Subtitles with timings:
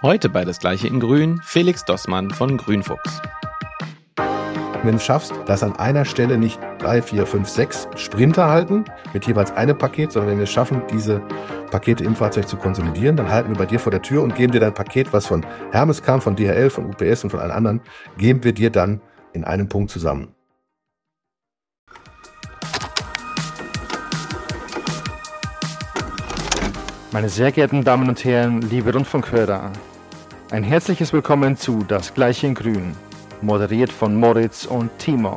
[0.00, 3.20] Heute bei Das Gleiche in Grün Felix Dossmann von Grünfuchs.
[4.14, 8.84] Wenn du es schaffst, dass an einer Stelle nicht drei, vier, fünf, sechs Sprinter halten
[9.12, 11.20] mit jeweils einem Paket, sondern wenn wir es schaffen, diese
[11.72, 14.52] Pakete im Fahrzeug zu konsolidieren, dann halten wir bei dir vor der Tür und geben
[14.52, 17.80] dir dein Paket, was von Hermes kam, von DHL, von UPS und von allen anderen,
[18.18, 19.00] geben wir dir dann
[19.32, 20.32] in einem Punkt zusammen.
[27.10, 29.72] Meine sehr geehrten Damen und Herren, liebe Rundfunkhörer,
[30.50, 32.96] ein herzliches Willkommen zu Das Gleiche in Grün,
[33.42, 35.34] moderiert von Moritz und Timo.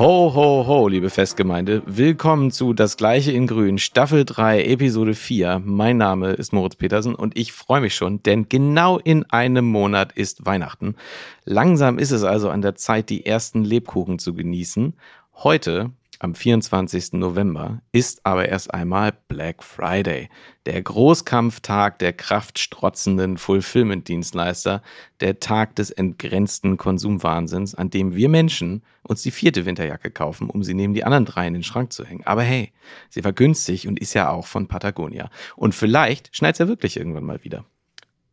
[0.00, 1.82] Ho, ho, ho, liebe Festgemeinde.
[1.86, 5.62] Willkommen zu Das Gleiche in Grün, Staffel 3, Episode 4.
[5.64, 10.10] Mein Name ist Moritz Petersen und ich freue mich schon, denn genau in einem Monat
[10.10, 10.96] ist Weihnachten.
[11.44, 14.94] Langsam ist es also an der Zeit, die ersten Lebkuchen zu genießen.
[15.36, 17.14] Heute am 24.
[17.14, 20.28] November ist aber erst einmal Black Friday,
[20.66, 24.82] der Großkampftag der kraftstrotzenden Fulfillment-Dienstleister,
[25.20, 30.62] der Tag des entgrenzten Konsumwahnsinns, an dem wir Menschen uns die vierte Winterjacke kaufen, um
[30.62, 32.24] sie neben die anderen drei in den Schrank zu hängen.
[32.24, 32.72] Aber hey,
[33.10, 35.28] sie war günstig und ist ja auch von Patagonia.
[35.56, 37.64] Und vielleicht schneit es ja wirklich irgendwann mal wieder.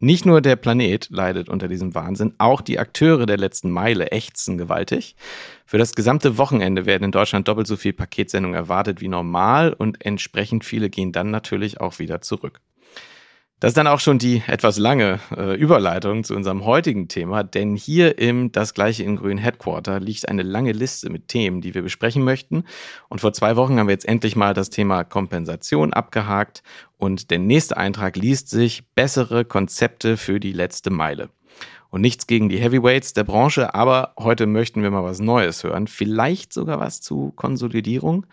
[0.01, 4.57] Nicht nur der Planet leidet unter diesem Wahnsinn, auch die Akteure der letzten Meile ächzen
[4.57, 5.17] gewaltig.
[5.65, 10.05] Für das gesamte Wochenende werden in Deutschland doppelt so viel Paketsendungen erwartet wie normal und
[10.05, 12.61] entsprechend viele gehen dann natürlich auch wieder zurück.
[13.59, 17.75] Das ist dann auch schon die etwas lange äh, Überleitung zu unserem heutigen Thema, denn
[17.75, 21.81] hier im Das gleiche in Grün Headquarter liegt eine lange Liste mit Themen, die wir
[21.81, 22.63] besprechen möchten.
[23.09, 26.63] Und vor zwei Wochen haben wir jetzt endlich mal das Thema Kompensation abgehakt
[26.97, 31.29] und der nächste Eintrag liest sich bessere Konzepte für die letzte Meile.
[31.89, 35.87] Und nichts gegen die Heavyweights der Branche, aber heute möchten wir mal was Neues hören.
[35.87, 38.25] Vielleicht sogar was zu Konsolidierung.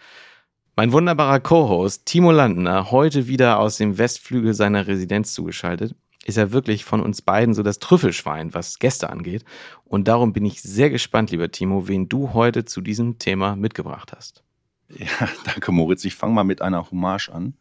[0.78, 5.94] Mein wunderbarer Co-Host Timo Landner, heute wieder aus dem Westflügel seiner Residenz zugeschaltet,
[6.26, 9.46] ist er wirklich von uns beiden so das Trüffelschwein, was Gäste angeht.
[9.86, 14.12] Und darum bin ich sehr gespannt, lieber Timo, wen du heute zu diesem Thema mitgebracht
[14.14, 14.44] hast.
[14.90, 16.04] Ja, danke Moritz.
[16.04, 17.54] Ich fange mal mit einer Hommage an.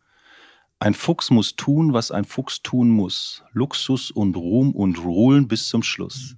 [0.80, 3.46] Ein Fuchs muss tun, was ein Fuchs tun muss.
[3.54, 6.36] Luxus und Ruhm und Ruhlen bis zum Schluss.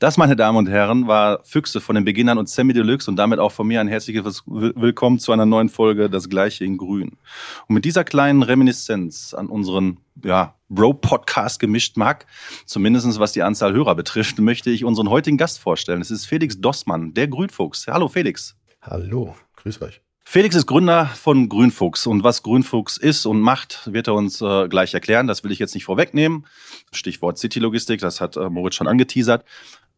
[0.00, 3.38] Das, meine Damen und Herren, war Füchse von den Beginnern und Sammy Deluxe und damit
[3.38, 7.16] auch von mir ein herzliches Willkommen zu einer neuen Folge Das Gleiche in Grün.
[7.68, 12.26] Und mit dieser kleinen Reminiszenz an unseren ja, Bro-Podcast gemischt mag,
[12.66, 16.00] zumindest was die Anzahl Hörer betrifft, möchte ich unseren heutigen Gast vorstellen.
[16.00, 17.86] Es ist Felix Dossmann, der Grünfuchs.
[17.86, 18.56] Hallo Felix.
[18.82, 20.00] Hallo, grüß euch.
[20.26, 24.68] Felix ist Gründer von Grünfuchs und was Grünfuchs ist und macht, wird er uns äh,
[24.68, 25.26] gleich erklären.
[25.26, 26.46] Das will ich jetzt nicht vorwegnehmen.
[26.92, 29.44] Stichwort City-Logistik, das hat äh, Moritz schon angeteasert.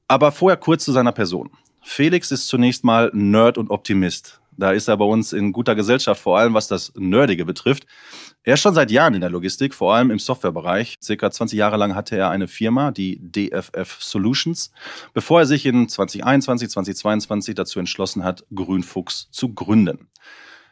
[0.08, 1.50] Aber vorher kurz zu seiner Person.
[1.82, 4.40] Felix ist zunächst mal Nerd und Optimist.
[4.58, 7.86] Da ist er bei uns in guter Gesellschaft, vor allem was das Nerdige betrifft.
[8.42, 10.96] Er ist schon seit Jahren in der Logistik, vor allem im Softwarebereich.
[11.02, 14.70] Circa 20 Jahre lang hatte er eine Firma, die DFF Solutions,
[15.12, 20.08] bevor er sich in 2021, 2022 dazu entschlossen hat, Grünfuchs zu gründen.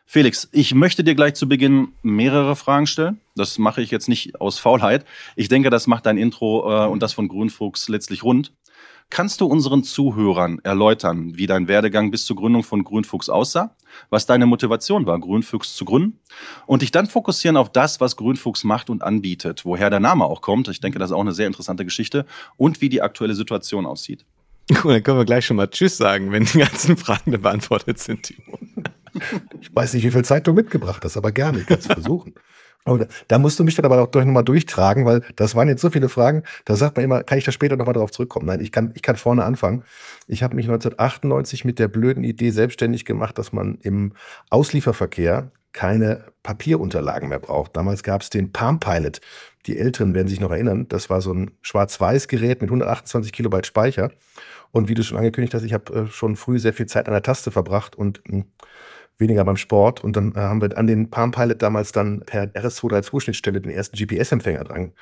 [0.06, 3.20] Felix, ich möchte dir gleich zu Beginn mehrere Fragen stellen.
[3.34, 5.04] Das mache ich jetzt nicht aus Faulheit.
[5.34, 8.52] Ich denke, das macht dein Intro äh, und das von Grünfuchs letztlich rund.
[9.10, 13.76] Kannst du unseren Zuhörern erläutern, wie dein Werdegang bis zur Gründung von Grünfuchs aussah,
[14.10, 16.18] was deine Motivation war, Grünfuchs zu gründen
[16.66, 20.40] und dich dann fokussieren auf das, was Grünfuchs macht und anbietet, woher der Name auch
[20.40, 22.26] kommt, ich denke, das ist auch eine sehr interessante Geschichte
[22.56, 24.24] und wie die aktuelle Situation aussieht.
[24.82, 28.22] Cool, dann können wir gleich schon mal Tschüss sagen, wenn die ganzen Fragen beantwortet sind,
[28.22, 28.58] Timo.
[29.60, 32.34] Ich weiß nicht, wie viel Zeit du mitgebracht hast, aber gerne, ich kann es versuchen.
[32.84, 35.80] Aber da musst du mich dann aber auch durch, nochmal durchtragen, weil das waren jetzt
[35.80, 36.42] so viele Fragen.
[36.66, 38.46] Da sagt man immer, kann ich da später nochmal drauf zurückkommen?
[38.46, 39.84] Nein, ich kann, ich kann vorne anfangen.
[40.26, 44.12] Ich habe mich 1998 mit der blöden Idee selbstständig gemacht, dass man im
[44.50, 47.76] Auslieferverkehr keine Papierunterlagen mehr braucht.
[47.76, 49.20] Damals gab es den Palm Pilot.
[49.66, 50.86] Die Älteren werden sich noch erinnern.
[50.88, 54.10] Das war so ein Schwarz-Weiß-Gerät mit 128 Kilobyte Speicher.
[54.72, 57.14] Und wie du schon angekündigt hast, ich habe äh, schon früh sehr viel Zeit an
[57.14, 58.44] der Taste verbracht und hm,
[59.18, 60.02] weniger beim Sport.
[60.02, 63.96] Und dann äh, haben wir an den Palm Pilot damals dann per RS232-Schnittstelle den ersten
[63.96, 64.92] GPS-Empfänger dran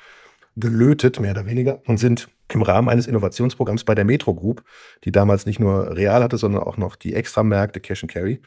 [0.55, 4.63] gelötet, mehr oder weniger, und sind im Rahmen eines Innovationsprogramms bei der Metro Group,
[5.03, 8.39] die damals nicht nur Real hatte, sondern auch noch die Extramärkte Cash and Carry,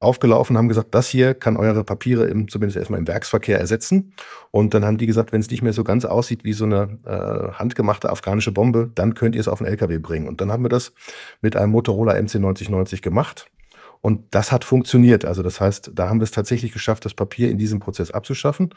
[0.00, 4.14] aufgelaufen, haben gesagt, das hier kann eure Papiere im, zumindest erstmal im Werksverkehr ersetzen.
[4.50, 6.98] Und dann haben die gesagt, wenn es nicht mehr so ganz aussieht wie so eine
[7.04, 10.28] äh, handgemachte afghanische Bombe, dann könnt ihr es auf den LKW bringen.
[10.28, 10.92] Und dann haben wir das
[11.40, 13.50] mit einem Motorola MC9090 gemacht
[14.00, 15.24] und das hat funktioniert.
[15.24, 18.74] Also das heißt, da haben wir es tatsächlich geschafft, das Papier in diesem Prozess abzuschaffen.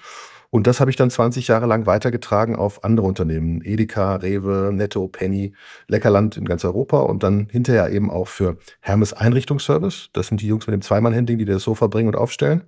[0.50, 3.62] Und das habe ich dann 20 Jahre lang weitergetragen auf andere Unternehmen.
[3.64, 5.54] Edeka, Rewe, Netto, Penny,
[5.88, 10.10] Leckerland in ganz Europa und dann hinterher eben auch für Hermes Einrichtungsservice.
[10.14, 12.64] Das sind die Jungs mit dem Zweimann-Handling, die das Sofa bringen und aufstellen.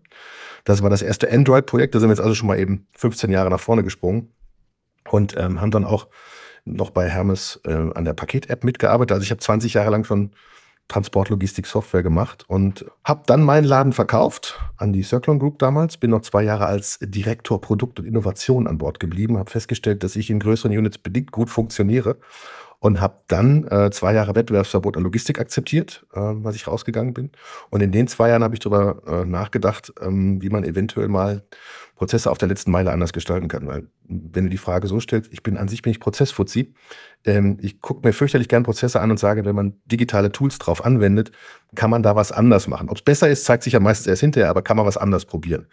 [0.64, 1.94] Das war das erste Android-Projekt.
[1.94, 4.32] Da sind wir jetzt also schon mal eben 15 Jahre nach vorne gesprungen
[5.10, 6.08] und ähm, haben dann auch
[6.66, 9.12] noch bei Hermes äh, an der Paket-App mitgearbeitet.
[9.12, 10.32] Also ich habe 20 Jahre lang schon
[10.88, 15.98] Transportlogistik-Software gemacht und habe dann meinen Laden verkauft an die Circlon Group damals.
[15.98, 20.16] Bin noch zwei Jahre als Direktor Produkt und Innovation an Bord geblieben, habe festgestellt, dass
[20.16, 22.18] ich in größeren Units bedingt gut funktioniere
[22.84, 27.32] und habe dann äh, zwei Jahre Wettbewerbsverbot an Logistik akzeptiert, äh, was ich rausgegangen bin.
[27.70, 31.44] Und in den zwei Jahren habe ich darüber äh, nachgedacht, ähm, wie man eventuell mal
[31.96, 33.68] Prozesse auf der letzten Meile anders gestalten kann.
[33.68, 36.74] Weil wenn du die Frage so stellst, ich bin an sich bin ich Prozessfuzzi.
[37.24, 40.84] Ähm, ich gucke mir fürchterlich gern Prozesse an und sage, wenn man digitale Tools drauf
[40.84, 41.32] anwendet,
[41.76, 42.90] kann man da was anders machen.
[42.90, 45.24] Ob es besser ist, zeigt sich ja meistens erst hinterher, aber kann man was anders
[45.24, 45.68] probieren.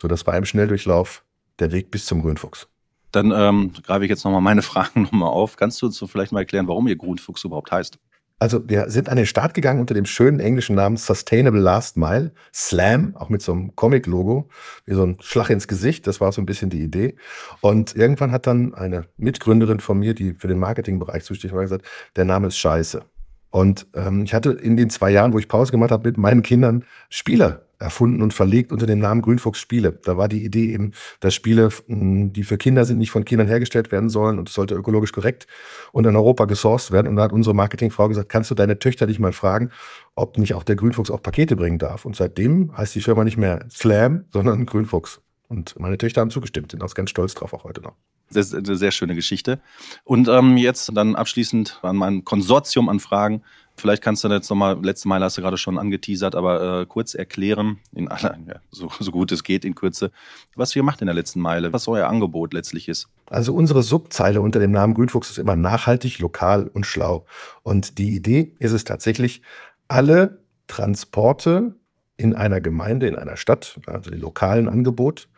[0.00, 1.24] So, das war im Schnelldurchlauf
[1.58, 2.68] der Weg bis zum Grünfuchs.
[3.12, 5.56] Dann ähm, greife ich jetzt nochmal meine Fragen nochmal auf.
[5.56, 7.98] Kannst du uns so vielleicht mal erklären, warum ihr Grünfuchs überhaupt heißt?
[8.40, 12.32] Also wir sind an den Start gegangen unter dem schönen englischen Namen Sustainable Last Mile,
[12.54, 14.48] Slam, auch mit so einem Comic-Logo,
[14.84, 16.06] wie so ein Schlag ins Gesicht.
[16.06, 17.16] Das war so ein bisschen die Idee.
[17.62, 21.84] Und irgendwann hat dann eine Mitgründerin von mir, die für den Marketingbereich zuständig war, gesagt,
[22.14, 23.02] der Name ist scheiße.
[23.50, 26.42] Und ähm, ich hatte in den zwei Jahren, wo ich Pause gemacht habe, mit meinen
[26.42, 29.92] Kindern Spieler erfunden und verlegt unter dem Namen Grünfuchs Spiele.
[30.04, 33.92] Da war die Idee eben, dass Spiele, die für Kinder sind, nicht von Kindern hergestellt
[33.92, 35.46] werden sollen und es sollte ökologisch korrekt
[35.92, 37.08] und in Europa gesourced werden.
[37.08, 39.70] Und da hat unsere Marketingfrau gesagt, kannst du deine Töchter nicht mal fragen,
[40.14, 42.04] ob nicht auch der Grünfuchs auch Pakete bringen darf.
[42.04, 45.20] Und seitdem heißt die Firma nicht mehr Slam, sondern Grünfuchs.
[45.48, 47.94] Und meine Töchter haben zugestimmt, sind auch ganz stolz drauf, auch heute noch.
[48.30, 49.60] Das ist eine sehr schöne Geschichte.
[50.04, 53.42] Und ähm, jetzt dann abschließend an mein Konsortium an Fragen.
[53.78, 57.14] Vielleicht kannst du jetzt nochmal, letzte Mal hast du gerade schon angeteasert, aber äh, kurz
[57.14, 60.10] erklären, in aller, ja, so, so gut es geht in Kürze,
[60.56, 63.08] was ihr macht in der letzten Meile, was euer Angebot letztlich ist.
[63.26, 67.26] Also unsere Subzeile unter dem Namen Grünfuchs ist immer nachhaltig, lokal und schlau.
[67.62, 69.42] Und die Idee ist es tatsächlich,
[69.86, 71.74] alle Transporte
[72.18, 75.28] in einer Gemeinde, in einer Stadt, also die lokalen Angebot,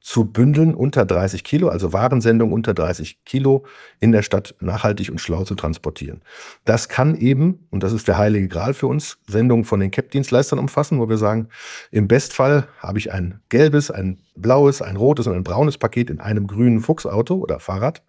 [0.00, 3.66] zu bündeln unter 30 Kilo, also Warensendung unter 30 Kilo
[4.00, 6.22] in der Stadt nachhaltig und schlau zu transportieren.
[6.64, 10.58] Das kann eben, und das ist der heilige Gral für uns, Sendungen von den CAP-Dienstleistern
[10.58, 11.48] umfassen, wo wir sagen,
[11.90, 16.20] im Bestfall habe ich ein gelbes, ein blaues, ein rotes und ein braunes Paket in
[16.20, 18.02] einem grünen Fuchsauto oder Fahrrad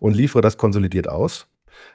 [0.00, 1.46] und liefere das konsolidiert aus.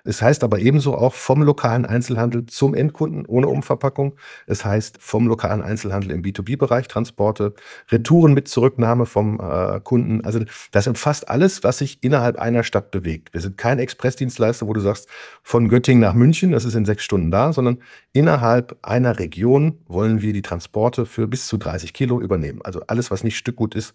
[0.04, 4.16] Es heißt aber ebenso auch vom lokalen Einzelhandel zum Endkunden ohne Umverpackung.
[4.48, 7.54] Es heißt vom lokalen Einzelhandel im B2B-Bereich Transporte,
[7.90, 10.24] Retouren mit Zurücknahme vom äh, Kunden.
[10.24, 10.42] Also
[10.72, 13.34] das umfasst alles, was sich innerhalb einer Stadt bewegt.
[13.34, 15.08] Wir sind kein Expressdienstleister, wo du sagst,
[15.44, 17.80] von Göttingen nach München, das ist in sechs Stunden da, sondern
[18.14, 22.62] innerhalb einer Region wollen wir die Transporte für bis zu 30 Kilo übernehmen.
[22.64, 23.94] Also alles, was nicht Stückgut ist,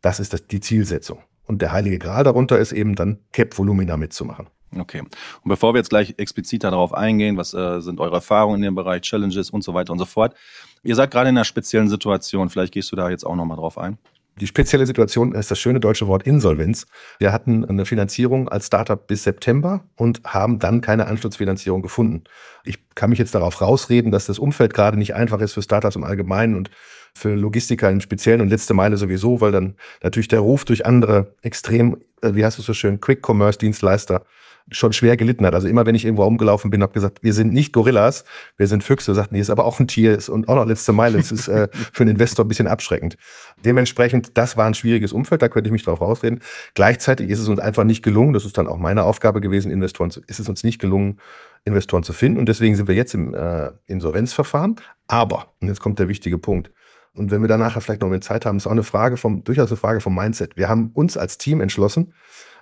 [0.00, 1.18] das ist das, die Zielsetzung.
[1.46, 4.46] Und der heilige Gral darunter ist eben dann Cap-Volumina mitzumachen.
[4.78, 5.00] Okay.
[5.00, 8.74] Und bevor wir jetzt gleich expliziter darauf eingehen, was äh, sind eure Erfahrungen in dem
[8.74, 10.34] Bereich, Challenges und so weiter und so fort.
[10.82, 12.50] Ihr seid gerade in einer speziellen Situation.
[12.50, 13.98] Vielleicht gehst du da jetzt auch nochmal drauf ein.
[14.40, 16.86] Die spezielle Situation ist das schöne deutsche Wort Insolvenz.
[17.18, 22.24] Wir hatten eine Finanzierung als Startup bis September und haben dann keine Anschlussfinanzierung gefunden.
[22.64, 25.96] Ich kann mich jetzt darauf rausreden, dass das Umfeld gerade nicht einfach ist für Startups
[25.96, 26.70] im Allgemeinen und
[27.12, 31.34] für Logistiker im Speziellen und letzte Meile sowieso, weil dann natürlich der Ruf durch andere
[31.42, 34.24] extrem, wie heißt es so schön, Quick-Commerce-Dienstleister
[34.70, 35.54] schon schwer gelitten hat.
[35.54, 38.24] Also immer, wenn ich irgendwo rumgelaufen bin, habe gesagt, wir sind nicht Gorillas,
[38.56, 39.14] wir sind Füchse.
[39.14, 41.18] Sagt, nee, ist aber auch ein Tier ist und auch noch letzte Meile.
[41.18, 43.16] Das ist äh, für einen Investor ein bisschen abschreckend.
[43.64, 46.40] Dementsprechend, das war ein schwieriges Umfeld, da könnte ich mich drauf rausreden.
[46.74, 50.10] Gleichzeitig ist es uns einfach nicht gelungen, das ist dann auch meine Aufgabe gewesen, Investoren
[50.10, 51.18] zu, ist es uns nicht gelungen,
[51.64, 52.38] Investoren zu finden.
[52.38, 54.76] Und deswegen sind wir jetzt im äh, Insolvenzverfahren.
[55.08, 56.70] Aber, und jetzt kommt der wichtige Punkt,
[57.14, 59.42] und wenn wir da nachher vielleicht noch mehr Zeit haben, ist auch eine Frage vom,
[59.44, 60.56] durchaus eine Frage vom Mindset.
[60.56, 62.12] Wir haben uns als Team entschlossen,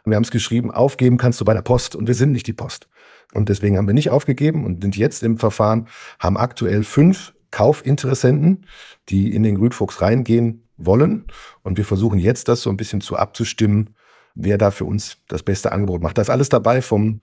[0.04, 2.52] wir haben es geschrieben, aufgeben kannst du bei der Post und wir sind nicht die
[2.52, 2.88] Post.
[3.34, 5.88] Und deswegen haben wir nicht aufgegeben und sind jetzt im Verfahren,
[6.18, 8.66] haben aktuell fünf Kaufinteressenten,
[9.08, 11.26] die in den Grünfuchs reingehen wollen.
[11.62, 13.94] Und wir versuchen jetzt das so ein bisschen zu abzustimmen,
[14.34, 16.16] wer da für uns das beste Angebot macht.
[16.16, 17.20] Da ist alles dabei vom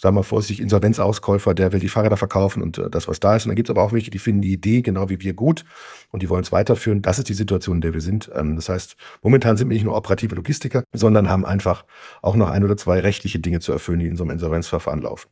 [0.00, 3.44] sagen wir vorsichtig, Insolvenzauskäufer, der will die Fahrräder verkaufen und äh, das, was da ist.
[3.44, 5.64] Und dann gibt es aber auch welche, die finden die Idee genau wie wir gut
[6.10, 7.02] und die wollen es weiterführen.
[7.02, 8.30] Das ist die Situation, in der wir sind.
[8.34, 11.84] Ähm, das heißt, momentan sind wir nicht nur operative Logistiker, sondern haben einfach
[12.22, 15.28] auch noch ein oder zwei rechtliche Dinge zu erfüllen, die in so einem Insolvenzverfahren laufen.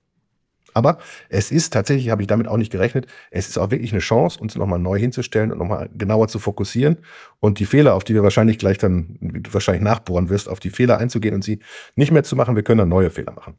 [0.76, 0.98] Aber
[1.30, 4.38] es ist tatsächlich, habe ich damit auch nicht gerechnet, es ist auch wirklich eine Chance,
[4.38, 6.98] uns nochmal neu hinzustellen und nochmal genauer zu fokussieren
[7.40, 9.16] und die Fehler, auf die wir wahrscheinlich gleich dann,
[9.50, 11.60] wahrscheinlich nachbohren wirst, auf die Fehler einzugehen und sie
[11.94, 12.56] nicht mehr zu machen.
[12.56, 13.58] Wir können dann neue Fehler machen.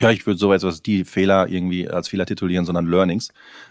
[0.00, 3.30] Ja, ich würde so etwas die Fehler irgendwie als Fehler titulieren, sondern Learnings.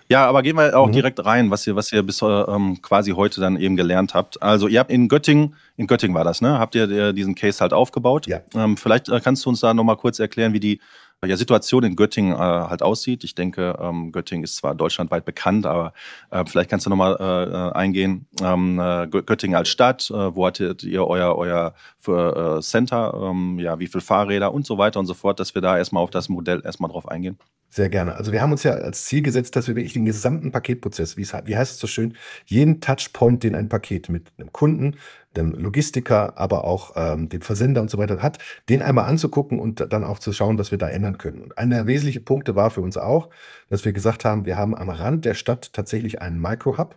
[0.10, 0.92] Ja, aber gehen wir auch mhm.
[0.92, 4.42] direkt rein, was ihr, was ihr bis ähm, quasi heute dann eben gelernt habt.
[4.42, 6.60] Also ihr habt in Göttingen, in Göttingen war das, ne?
[6.60, 8.28] Habt ihr diesen Case halt aufgebaut?
[8.28, 8.42] Ja.
[8.56, 10.82] Ähm, vielleicht äh, kannst du uns da nochmal kurz erklären, wie die
[11.26, 13.24] ja, Situation in Göttingen äh, halt aussieht.
[13.24, 15.94] Ich denke, ähm, Göttingen ist zwar deutschlandweit bekannt, aber
[16.30, 18.28] äh, vielleicht kannst du nochmal äh, eingehen.
[18.42, 23.58] Ähm, äh, Göttingen als Stadt, äh, wo hattet ihr euer, euer für, äh, Center, ähm,
[23.58, 26.12] ja, wie viele Fahrräder und so weiter und so fort, dass wir da erstmal auf
[26.12, 27.38] das Modell erstmal drauf eingehen?
[27.70, 28.16] Sehr gerne.
[28.16, 31.24] Also wir haben uns ja als Ziel gesetzt, dass wir wirklich den gesamten Paketprozess, wie,
[31.24, 34.96] es, wie heißt es so schön, jeden Touchpoint, den ein Paket mit einem Kunden,
[35.38, 38.40] dem Logistiker, aber auch ähm, dem Versender und so weiter hat,
[38.70, 41.42] den einmal anzugucken und dann auch zu schauen, was wir da ändern können.
[41.42, 43.30] Und einer der wesentlichen Punkte war für uns auch,
[43.70, 46.96] dass wir gesagt haben, wir haben am Rand der Stadt tatsächlich einen Micro-Hub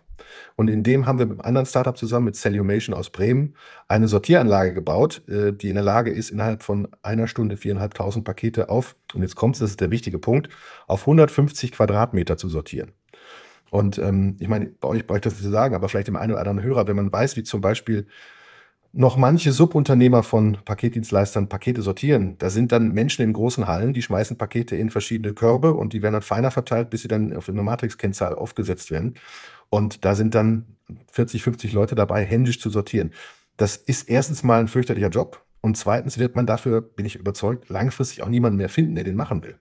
[0.55, 3.55] und in dem haben wir mit einem anderen Startup zusammen, mit Cellumation aus Bremen,
[3.87, 8.69] eine Sortieranlage gebaut, äh, die in der Lage ist, innerhalb von einer Stunde viereinhalbtausend Pakete
[8.69, 10.49] auf, und jetzt kommt es, das ist der wichtige Punkt,
[10.87, 12.91] auf 150 Quadratmeter zu sortieren.
[13.71, 16.17] Und ähm, ich meine, bei euch brauche ich das nicht zu sagen, aber vielleicht dem
[16.17, 18.05] einen oder anderen Hörer, wenn man weiß, wie zum Beispiel
[18.91, 22.35] noch manche Subunternehmer von Paketdienstleistern Pakete sortieren.
[22.37, 26.01] Da sind dann Menschen in großen Hallen, die schmeißen Pakete in verschiedene Körbe und die
[26.01, 29.15] werden dann feiner verteilt, bis sie dann auf eine Matrix-Kennzahl aufgesetzt werden.
[29.69, 30.65] Und da sind dann
[31.13, 33.11] 40, 50 Leute dabei, händisch zu sortieren.
[33.55, 37.69] Das ist erstens mal ein fürchterlicher Job und zweitens wird man dafür, bin ich überzeugt,
[37.69, 39.57] langfristig auch niemanden mehr finden, der den machen will.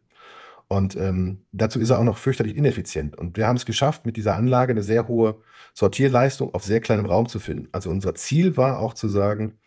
[0.72, 3.18] Und ähm, dazu ist er auch noch fürchterlich ineffizient.
[3.18, 5.42] Und wir haben es geschafft, mit dieser Anlage eine sehr hohe
[5.74, 7.68] Sortierleistung auf sehr kleinem Raum zu finden.
[7.72, 9.58] Also unser Ziel war auch zu sagen,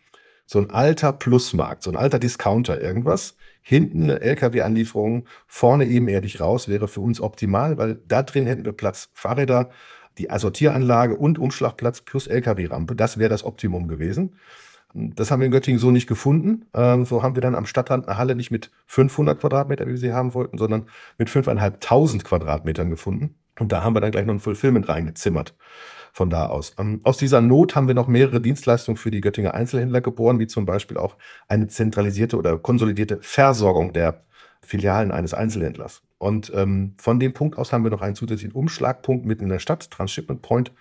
[0.46, 6.68] so ein alter Plusmarkt, so ein alter Discounter, irgendwas, hinten eine LKW-Anlieferung, vorne ebenerdig raus,
[6.68, 9.68] wäre für uns optimal, weil da drin hätten wir Platz Fahrräder,
[10.16, 12.96] die Sortieranlage und Umschlagplatz plus LKW-Rampe.
[12.96, 14.36] Das wäre das Optimum gewesen.
[14.94, 16.66] Das haben wir in Göttingen so nicht gefunden.
[16.72, 19.98] Ähm, so haben wir dann am Stadtrand eine Halle nicht mit 500 Quadratmetern, wie wir
[19.98, 20.86] sie haben wollten, sondern
[21.18, 23.34] mit 5.500 Quadratmetern gefunden.
[23.58, 25.54] Und da haben wir dann gleich noch ein Fulfillment reingezimmert.
[26.12, 26.74] Von da aus.
[26.78, 30.46] Ähm, aus dieser Not haben wir noch mehrere Dienstleistungen für die Göttinger Einzelhändler geboren, wie
[30.46, 31.16] zum Beispiel auch
[31.48, 34.22] eine zentralisierte oder konsolidierte Versorgung der
[34.62, 36.02] Filialen eines Einzelhändlers.
[36.18, 39.58] Und ähm, von dem Punkt aus haben wir noch einen zusätzlichen Umschlagpunkt mitten in der
[39.58, 40.72] Stadt, Transshipment Point.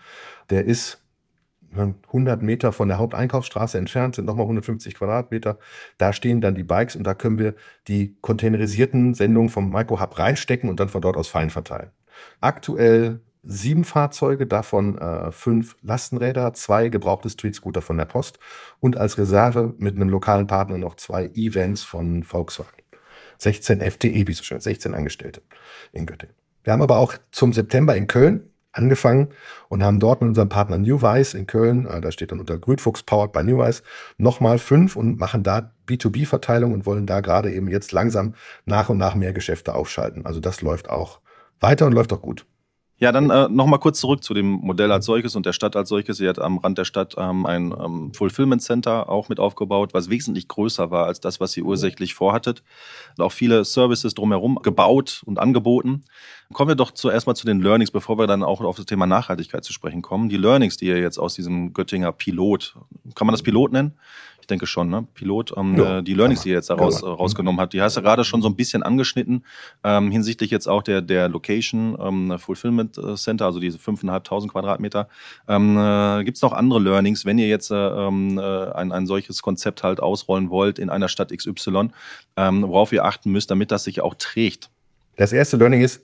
[0.52, 1.03] Der ist
[1.76, 5.58] 100 Meter von der Haupteinkaufsstraße entfernt, sind nochmal 150 Quadratmeter.
[5.98, 7.56] Da stehen dann die Bikes und da können wir
[7.88, 11.92] die containerisierten Sendungen vom Micro Hub reinstecken und dann von dort aus fein verteilen.
[12.42, 18.40] Aktuell sieben Fahrzeuge, davon äh, fünf Lastenräder, zwei gebrauchte Streetscooter von der Post
[18.80, 22.72] und als Reserve mit einem lokalen Partner noch zwei E-Vans von Volkswagen.
[23.40, 25.42] 16 FTE, wie so schön, 16 Angestellte
[25.92, 26.36] in Göttingen.
[26.64, 29.30] Wir haben aber auch zum September in Köln angefangen
[29.70, 33.04] und haben dort mit unserem Partner Newwise in Köln, äh, da steht dann unter Grünfuchs
[33.04, 33.84] Powered by Newwise,
[34.18, 38.34] nochmal fünf und machen da B2B-Verteilung und wollen da gerade eben jetzt langsam
[38.66, 40.26] nach und nach mehr Geschäfte aufschalten.
[40.26, 41.20] Also das läuft auch
[41.60, 42.46] weiter und läuft auch gut.
[43.04, 45.90] Ja, dann äh, nochmal kurz zurück zu dem Modell als solches und der Stadt als
[45.90, 46.16] solches.
[46.16, 50.10] Sie hat am Rand der Stadt ähm, ein ähm, Fulfillment Center auch mit aufgebaut, was
[50.10, 52.64] wesentlich größer war als das, was sie ursächlich vorhattet.
[53.18, 56.06] Und auch viele Services drumherum gebaut und angeboten.
[56.54, 59.06] Kommen wir doch zuerst mal zu den Learnings, bevor wir dann auch auf das Thema
[59.06, 60.30] Nachhaltigkeit zu sprechen kommen.
[60.30, 62.78] Die Learnings, die ihr jetzt aus diesem Göttinger Pilot,
[63.16, 63.98] kann man das Pilot nennen?
[64.44, 65.08] Ich denke schon, ne?
[65.14, 65.54] Pilot.
[65.56, 67.96] Ähm, ja, äh, die Learnings, die ihr jetzt daraus ja, äh, rausgenommen habt, die hast
[67.96, 69.46] du gerade schon so ein bisschen angeschnitten,
[69.86, 75.08] ähm, hinsichtlich jetzt auch der, der Location ähm, Fulfillment äh, Center, also diese 5.500 Quadratmeter.
[75.48, 79.08] Ähm, äh, Gibt es noch andere Learnings, wenn ihr jetzt äh, ähm, äh, ein, ein
[79.08, 81.92] solches Konzept halt ausrollen wollt in einer Stadt XY,
[82.36, 84.70] ähm, worauf ihr achten müsst, damit das sich auch trägt?
[85.16, 86.02] Das erste Learning ist,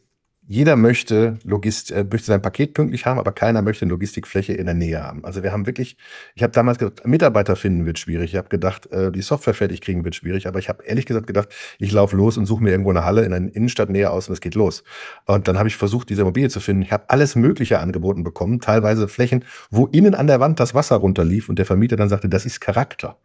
[0.49, 4.65] jeder möchte, Logist äh, möchte sein Paket pünktlich haben, aber keiner möchte eine Logistikfläche in
[4.65, 5.23] der Nähe haben.
[5.23, 5.95] Also wir haben wirklich,
[6.33, 8.31] ich habe damals gedacht, Mitarbeiter finden wird schwierig.
[8.31, 11.27] Ich habe gedacht, äh, die Software fertig kriegen wird schwierig, aber ich habe ehrlich gesagt
[11.27, 14.27] gedacht, ich laufe los und suche mir irgendwo eine Halle in einer Innenstadt näher aus
[14.27, 14.83] und es geht los.
[15.27, 16.81] Und dann habe ich versucht, diese Immobilie zu finden.
[16.81, 20.95] Ich habe alles Mögliche angeboten bekommen, teilweise Flächen, wo innen an der Wand das Wasser
[20.95, 23.19] runterlief und der Vermieter dann sagte, das ist Charakter.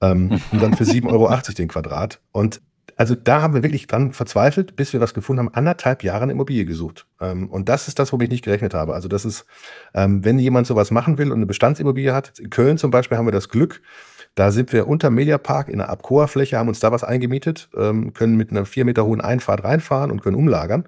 [0.00, 2.20] Ähm, und dann für 7,80 Euro den Quadrat.
[2.32, 2.60] Und
[2.96, 6.32] also da haben wir wirklich dran verzweifelt, bis wir was gefunden haben, anderthalb Jahre eine
[6.32, 7.06] Immobilie gesucht.
[7.20, 8.94] Ähm, und das ist das, womit ich nicht gerechnet habe.
[8.94, 9.46] Also das ist,
[9.94, 13.26] ähm, wenn jemand sowas machen will und eine Bestandsimmobilie hat, in Köln zum Beispiel haben
[13.26, 13.82] wir das Glück,
[14.34, 18.36] da sind wir unter Mediapark in einer Abkoa-Fläche, haben uns da was eingemietet, ähm, können
[18.36, 20.84] mit einer vier Meter hohen Einfahrt reinfahren und können umlagern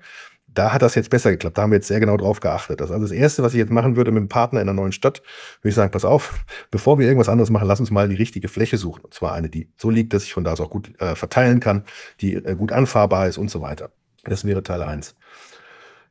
[0.59, 1.59] da hat das jetzt besser geklappt.
[1.59, 2.81] Da haben wir jetzt sehr genau drauf geachtet.
[2.81, 4.81] Das ist also das Erste, was ich jetzt machen würde mit einem Partner in einer
[4.81, 5.23] neuen Stadt,
[5.61, 8.49] würde ich sagen, pass auf, bevor wir irgendwas anderes machen, lass uns mal die richtige
[8.49, 9.05] Fläche suchen.
[9.05, 11.61] Und zwar eine, die so liegt, dass ich von da aus auch gut äh, verteilen
[11.61, 11.85] kann,
[12.21, 13.91] die äh, gut anfahrbar ist und so weiter.
[14.25, 15.15] Das wäre Teil eins.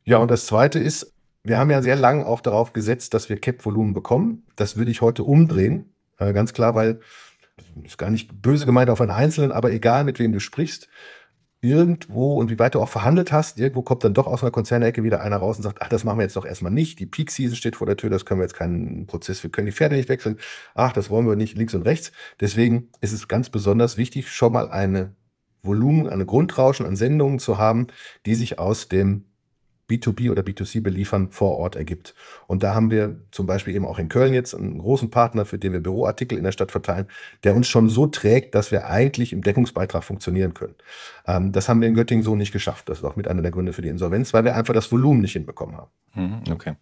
[0.04, 3.40] Ja, und das Zweite ist, wir haben ja sehr lang auch darauf gesetzt, dass wir
[3.40, 4.44] Cap-Volumen bekommen.
[4.56, 5.94] Das würde ich heute umdrehen.
[6.18, 7.00] Äh, ganz klar, weil
[7.84, 10.90] ist gar nicht böse gemeint auf einen Einzelnen, aber egal mit wem du sprichst,
[11.62, 15.04] irgendwo und wie weit du auch verhandelt hast, irgendwo kommt dann doch aus einer Konzernecke
[15.04, 17.00] wieder einer raus und sagt, ach, das machen wir jetzt doch erstmal nicht.
[17.00, 19.66] Die Peak Season steht vor der Tür, das können wir jetzt keinen Prozess, wir können
[19.66, 20.38] die Pferde nicht wechseln.
[20.74, 22.12] Ach, das wollen wir nicht links und rechts.
[22.40, 25.16] Deswegen ist es ganz besonders wichtig, schon mal eine
[25.64, 27.88] Volumen, eine Grundrauschen an Sendungen zu haben,
[28.26, 29.26] die sich aus dem
[29.90, 32.16] B2B oder B2C beliefern vor Ort ergibt.
[32.48, 35.60] Und da haben wir zum Beispiel eben auch in Köln jetzt einen großen Partner, für
[35.60, 37.08] den wir Büroartikel in der Stadt verteilen,
[37.44, 40.76] der uns schon so trägt, dass wir eigentlich im Deckungsbeitrag funktionieren können.
[41.28, 42.90] Ähm, das haben wir in Göttingen so nicht geschafft.
[42.90, 45.22] Das ist auch mit einer der Gründe für die Insolvenz, weil wir einfach das Volumen
[45.22, 45.92] nicht hinbekommen haben.
[46.16, 46.74] Mhm, okay.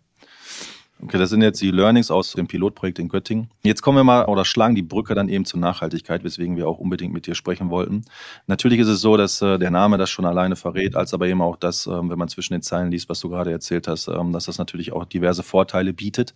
[1.02, 3.50] Okay, das sind jetzt die Learnings aus dem Pilotprojekt in Göttingen.
[3.64, 6.78] Jetzt kommen wir mal oder schlagen die Brücke dann eben zur Nachhaltigkeit, weswegen wir auch
[6.78, 8.06] unbedingt mit dir sprechen wollten.
[8.48, 11.42] Natürlich ist es so, dass äh, der Name das schon alleine verrät, als aber eben
[11.42, 14.32] auch das, ähm, wenn man zwischen den Zeilen liest, was du gerade erzählt hast, ähm,
[14.32, 16.36] dass das natürlich auch diverse Vorteile bietet.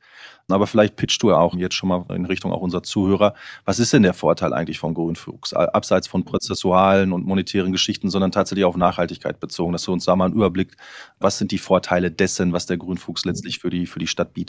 [0.49, 3.35] Aber vielleicht pitchst du ja auch jetzt schon mal in Richtung auch unserer Zuhörer.
[3.63, 5.53] Was ist denn der Vorteil eigentlich von Grünfuchs?
[5.53, 10.15] Abseits von prozessualen und monetären Geschichten, sondern tatsächlich auf Nachhaltigkeit bezogen, dass du uns da
[10.15, 10.75] mal einen Überblick,
[11.19, 14.46] was sind die Vorteile dessen, was der Grünfuchs letztlich für die, für die Stadt bietet?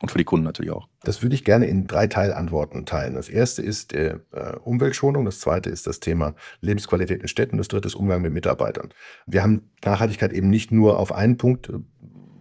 [0.00, 0.88] Und für die Kunden natürlich auch.
[1.02, 3.14] Das würde ich gerne in drei Teilantworten teilen.
[3.14, 4.18] Das erste ist äh,
[4.62, 8.90] Umweltschonung, das zweite ist das Thema Lebensqualität in Städten, das dritte ist Umgang mit Mitarbeitern.
[9.26, 11.72] Wir haben Nachhaltigkeit eben nicht nur auf einen Punkt äh,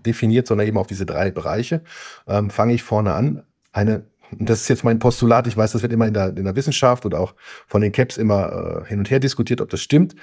[0.06, 1.82] definiert, sondern eben auf diese drei Bereiche.
[2.28, 3.44] Ähm, fange ich vorne an.
[3.72, 6.56] Eine das ist jetzt mein Postulat, ich weiß, das wird immer in der, in der
[6.58, 7.34] Wissenschaft und auch
[7.66, 10.16] von den Caps immer äh, hin und her diskutiert, ob das stimmt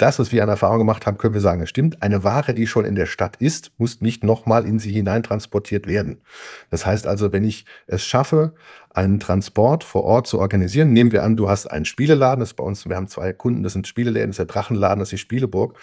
[0.00, 2.02] das, was wir an Erfahrung gemacht haben, können wir sagen, es stimmt.
[2.02, 6.22] Eine Ware, die schon in der Stadt ist, muss nicht nochmal in sie hineintransportiert werden.
[6.70, 8.54] Das heißt also, wenn ich es schaffe,
[8.90, 12.56] einen Transport vor Ort zu organisieren, nehmen wir an, du hast einen Spieleladen, das ist
[12.56, 15.12] bei uns, wir haben zwei Kunden, das sind Spieleläden, das ist der Drachenladen, das ist
[15.12, 15.78] die Spieleburg.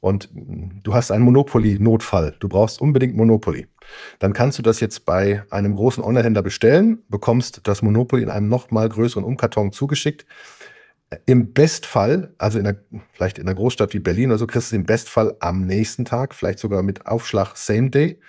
[0.00, 2.34] Und du hast einen Monopoly-Notfall.
[2.40, 3.66] Du brauchst unbedingt Monopoly.
[4.18, 8.48] Dann kannst du das jetzt bei einem großen Online-Händler bestellen, bekommst das Monopoly in einem
[8.48, 10.24] noch mal größeren Umkarton zugeschickt
[11.26, 12.76] im Bestfall, also in der,
[13.12, 16.04] vielleicht in einer Großstadt wie Berlin oder so, kriegst du es im Bestfall am nächsten
[16.04, 18.20] Tag, vielleicht sogar mit Aufschlag Same Day,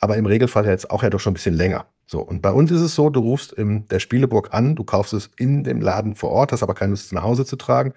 [0.00, 1.86] aber im Regelfall jetzt auch ja doch schon ein bisschen länger.
[2.06, 5.12] So, und bei uns ist es so, du rufst in der Spieleburg an, du kaufst
[5.12, 7.92] es in dem Laden vor Ort, hast aber keine Lust, es nach Hause zu tragen.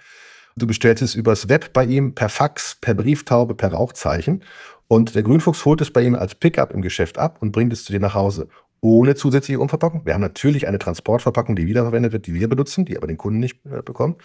[0.58, 4.44] Du bestellst es übers Web bei ihm, per Fax, per Brieftaube, per Rauchzeichen.
[4.88, 7.84] Und der Grünfuchs holt es bei ihm als Pickup im Geschäft ab und bringt es
[7.84, 8.48] zu dir nach Hause
[8.82, 10.06] ohne zusätzliche Umverpackung.
[10.06, 13.40] Wir haben natürlich eine Transportverpackung, die wiederverwendet wird, die wir benutzen, die aber den Kunden
[13.40, 14.22] nicht äh, bekommt.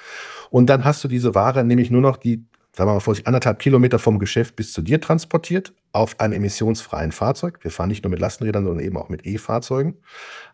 [0.50, 2.45] Und dann hast du diese Ware nämlich nur noch die,
[2.76, 7.13] sagen wir mal vorsichtig, anderthalb Kilometer vom Geschäft bis zu dir transportiert auf einem emissionsfreien
[7.13, 7.58] Fahrzeug.
[7.63, 9.97] Wir fahren nicht nur mit Lastenrädern, sondern eben auch mit E-Fahrzeugen.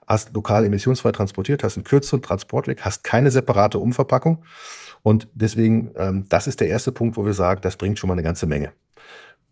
[0.06, 4.44] Hast lokal emissionsfrei transportiert, hast einen kürzeren Transportweg, hast keine separate Umverpackung.
[5.02, 8.14] Und deswegen, ähm, das ist der erste Punkt, wo wir sagen, das bringt schon mal
[8.14, 8.72] eine ganze Menge.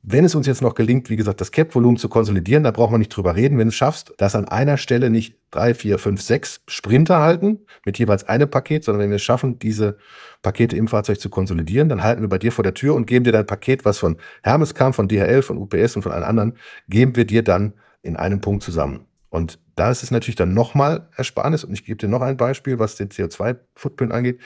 [0.06, 2.98] Wenn es uns jetzt noch gelingt, wie gesagt, das Cap-Volumen zu konsolidieren, da braucht man
[2.98, 3.56] nicht drüber reden.
[3.56, 7.60] Wenn du es schaffst, dass an einer Stelle nicht drei, vier, fünf, sechs Sprinter halten
[7.86, 9.96] mit jeweils einem Paket, sondern wenn wir es schaffen, diese
[10.42, 13.24] Pakete im Fahrzeug zu konsolidieren, dann halten wir bei dir vor der Tür und geben
[13.24, 16.58] dir dein Paket, was von Hermes kam, von DHL, von UPS und von allen anderen,
[16.86, 19.06] geben wir dir dann in einem Punkt zusammen.
[19.30, 21.64] Und da ist es natürlich dann nochmal Ersparnis.
[21.64, 24.38] Und ich gebe dir noch ein Beispiel, was den CO2-Footprint angeht.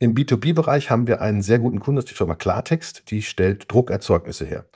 [0.00, 3.70] Im B2B-Bereich haben wir einen sehr guten Kunden, das ist die Firma Klartext, die stellt
[3.70, 4.66] Druckerzeugnisse her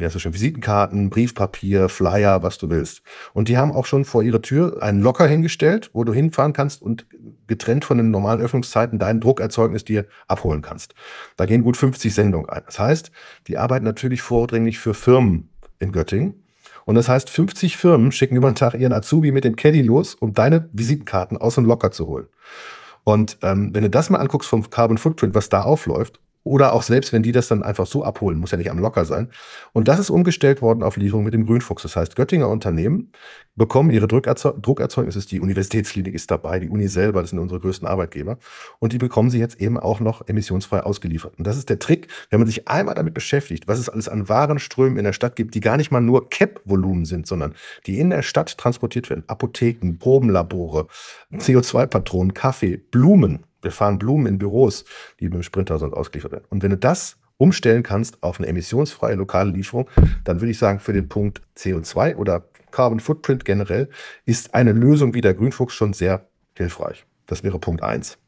[0.00, 3.02] heißt das schon, Visitenkarten, Briefpapier, Flyer, was du willst.
[3.32, 6.82] Und die haben auch schon vor ihrer Tür einen Locker hingestellt, wo du hinfahren kannst
[6.82, 7.06] und
[7.46, 10.94] getrennt von den normalen Öffnungszeiten dein Druckerzeugnis dir abholen kannst.
[11.36, 12.62] Da gehen gut 50 Sendungen ein.
[12.66, 13.10] Das heißt,
[13.46, 16.42] die arbeiten natürlich vordringlich für Firmen in Göttingen.
[16.84, 20.14] Und das heißt, 50 Firmen schicken über den Tag ihren Azubi mit dem Caddy los,
[20.14, 22.28] um deine Visitenkarten aus dem Locker zu holen.
[23.02, 26.82] Und ähm, wenn du das mal anguckst vom Carbon Footprint, was da aufläuft, oder auch
[26.82, 29.28] selbst, wenn die das dann einfach so abholen, muss ja nicht am Locker sein.
[29.72, 31.82] Und das ist umgestellt worden auf Lieferung mit dem Grünfuchs.
[31.82, 33.10] Das heißt, Göttinger Unternehmen
[33.56, 37.88] bekommen ihre Druckerzeug Druckerzeugnisse, die Universitätsklinik ist dabei, die Uni selber, das sind unsere größten
[37.88, 38.38] Arbeitgeber.
[38.78, 41.36] Und die bekommen sie jetzt eben auch noch emissionsfrei ausgeliefert.
[41.36, 44.28] Und das ist der Trick, wenn man sich einmal damit beschäftigt, was es alles an
[44.28, 47.54] Warenströmen in der Stadt gibt, die gar nicht mal nur Cap-Volumen sind, sondern
[47.86, 49.24] die in der Stadt transportiert werden.
[49.26, 50.86] Apotheken, Probenlabore,
[51.32, 54.84] CO2-Patronen, Kaffee, Blumen, wir fahren Blumen in Büros,
[55.20, 56.44] die mit dem Sprinter sonst ausgeliefert werden.
[56.48, 59.90] Und wenn du das umstellen kannst auf eine emissionsfreie lokale Lieferung,
[60.24, 63.88] dann würde ich sagen, für den Punkt CO2 oder Carbon Footprint generell
[64.24, 67.04] ist eine Lösung wie der Grünfuchs schon sehr hilfreich.
[67.26, 68.18] Das wäre Punkt 1.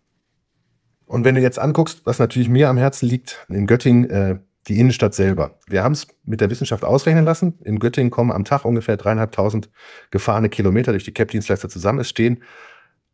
[1.07, 4.79] Und wenn du jetzt anguckst, was natürlich mir am Herzen liegt, in Göttingen, äh, die
[4.79, 5.59] Innenstadt selber.
[5.66, 7.59] Wir haben es mit der Wissenschaft ausrechnen lassen.
[7.64, 9.70] In Göttingen kommen am Tag ungefähr dreieinhalbtausend
[10.11, 12.01] gefahrene Kilometer durch die CAP-Dienstleister zusammen.
[12.01, 12.42] Es stehen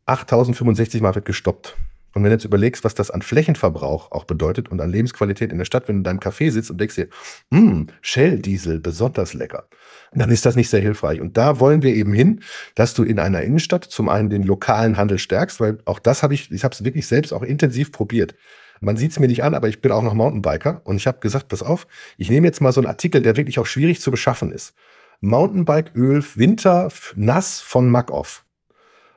[0.06, 1.76] 8065 Mal wird gestoppt.
[2.14, 5.58] Und wenn du jetzt überlegst, was das an Flächenverbrauch auch bedeutet und an Lebensqualität in
[5.58, 7.08] der Stadt, wenn du in deinem Café sitzt und denkst dir,
[7.50, 9.68] hm, Shell-Diesel, besonders lecker,
[10.12, 11.20] dann ist das nicht sehr hilfreich.
[11.20, 12.40] Und da wollen wir eben hin,
[12.76, 16.34] dass du in einer Innenstadt zum einen den lokalen Handel stärkst, weil auch das habe
[16.34, 18.34] ich, ich habe es wirklich selbst auch intensiv probiert.
[18.80, 21.18] Man sieht es mir nicht an, aber ich bin auch noch Mountainbiker und ich habe
[21.20, 24.10] gesagt, pass auf, ich nehme jetzt mal so einen Artikel, der wirklich auch schwierig zu
[24.10, 24.74] beschaffen ist.
[25.20, 28.43] Mountainbike-Öl Winter nass von Mac Off.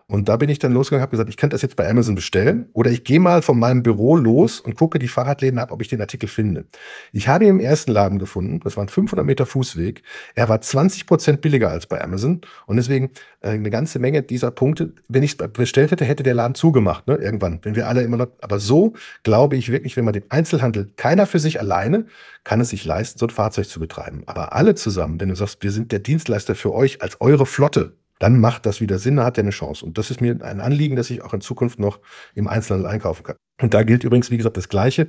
[0.10, 2.70] Und da bin ich dann losgegangen, habe gesagt, ich könnte das jetzt bei Amazon bestellen
[2.72, 5.89] oder ich gehe mal von meinem Büro los und gucke die Fahrradläden ab, ob ich
[5.89, 6.65] den Artikel finde.
[7.12, 10.04] Ich habe ihn im ersten Laden gefunden, das war ein 500 Meter Fußweg.
[10.34, 14.50] Er war 20 Prozent billiger als bei Amazon und deswegen äh, eine ganze Menge dieser
[14.50, 18.02] Punkte, wenn ich es bestellt hätte, hätte der Laden zugemacht, ne, irgendwann, wenn wir alle
[18.04, 18.93] immer noch, aber so
[19.24, 22.06] glaube ich wirklich, wenn man den Einzelhandel, keiner für sich alleine,
[22.46, 24.24] kann es sich leisten, so ein Fahrzeug zu betreiben.
[24.26, 27.91] Aber alle zusammen, wenn du sagst, wir sind der Dienstleister für euch als eure Flotte,
[28.19, 29.86] dann macht das wieder Sinn, dann hat er eine Chance.
[29.86, 31.99] Und das ist mir ein Anliegen, dass ich auch in Zukunft noch
[32.36, 33.36] im Einzelhandel einkaufen kann.
[33.60, 35.08] Und da gilt übrigens, wie gesagt, das Gleiche,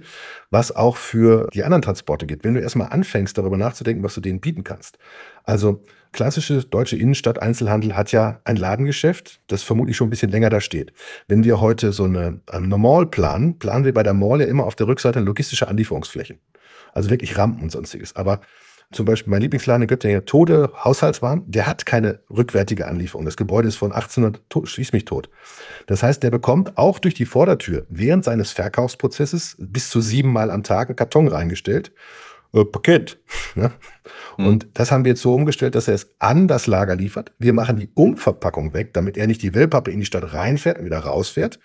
[0.51, 2.45] was auch für die anderen Transporte gilt.
[2.45, 4.99] Wenn du erstmal anfängst, darüber nachzudenken, was du denen bieten kannst.
[5.45, 10.49] Also klassische deutsche Innenstadt Einzelhandel hat ja ein Ladengeschäft, das vermutlich schon ein bisschen länger
[10.49, 10.95] da steht.
[11.27, 14.65] Wenn wir heute so eine, eine Mall planen, planen wir bei der Mall ja immer
[14.65, 16.41] auf der Rückseite logistische Anlieferungsflächen.
[16.95, 18.17] Also wirklich Rampen und sonstiges.
[18.17, 18.41] Aber
[18.91, 23.27] zum Beispiel mein Lieblingsladen in Göttingen, Tode Haushaltswaren, der hat keine rückwärtige Anlieferung.
[23.27, 25.29] Das Gebäude ist von 1800, schließ mich tot.
[25.87, 30.63] Das heißt, der bekommt auch durch die Vordertür während seines Verkaufsprozesses bis zu siebenmal am
[30.63, 31.93] Tag einen Karton reingestellt.
[32.53, 33.19] Äh, Paket.
[33.55, 33.73] Ja?
[34.39, 34.47] Mhm.
[34.47, 37.33] Und das haben wir jetzt so umgestellt, dass er es an das Lager liefert.
[37.39, 40.85] Wir machen die Umverpackung weg, damit er nicht die Wellpappe in die Stadt reinfährt und
[40.85, 41.59] wieder rausfährt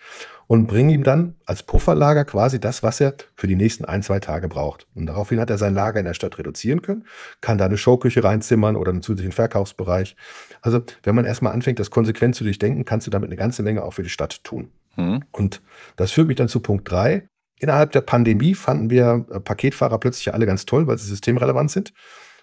[0.48, 4.19] und bringen ihm dann als Pufferlager quasi das, was er für die nächsten ein, zwei
[4.19, 4.88] Tage braucht.
[4.93, 7.06] Und daraufhin hat er sein Lager in der Stadt reduzieren können,
[7.41, 10.15] kann da eine Showküche reinzimmern oder einen zusätzlichen Verkaufsbereich.
[10.62, 13.84] Also wenn man erstmal anfängt, das konsequent zu durchdenken, kannst du damit eine ganze Menge
[13.84, 14.72] auch für die Stadt tun.
[14.96, 15.24] Mhm.
[15.32, 15.62] Und
[15.96, 17.28] das führt mich dann zu Punkt drei.
[17.63, 21.93] Innerhalb der Pandemie fanden wir äh, Paketfahrer plötzlich alle ganz toll, weil sie systemrelevant sind.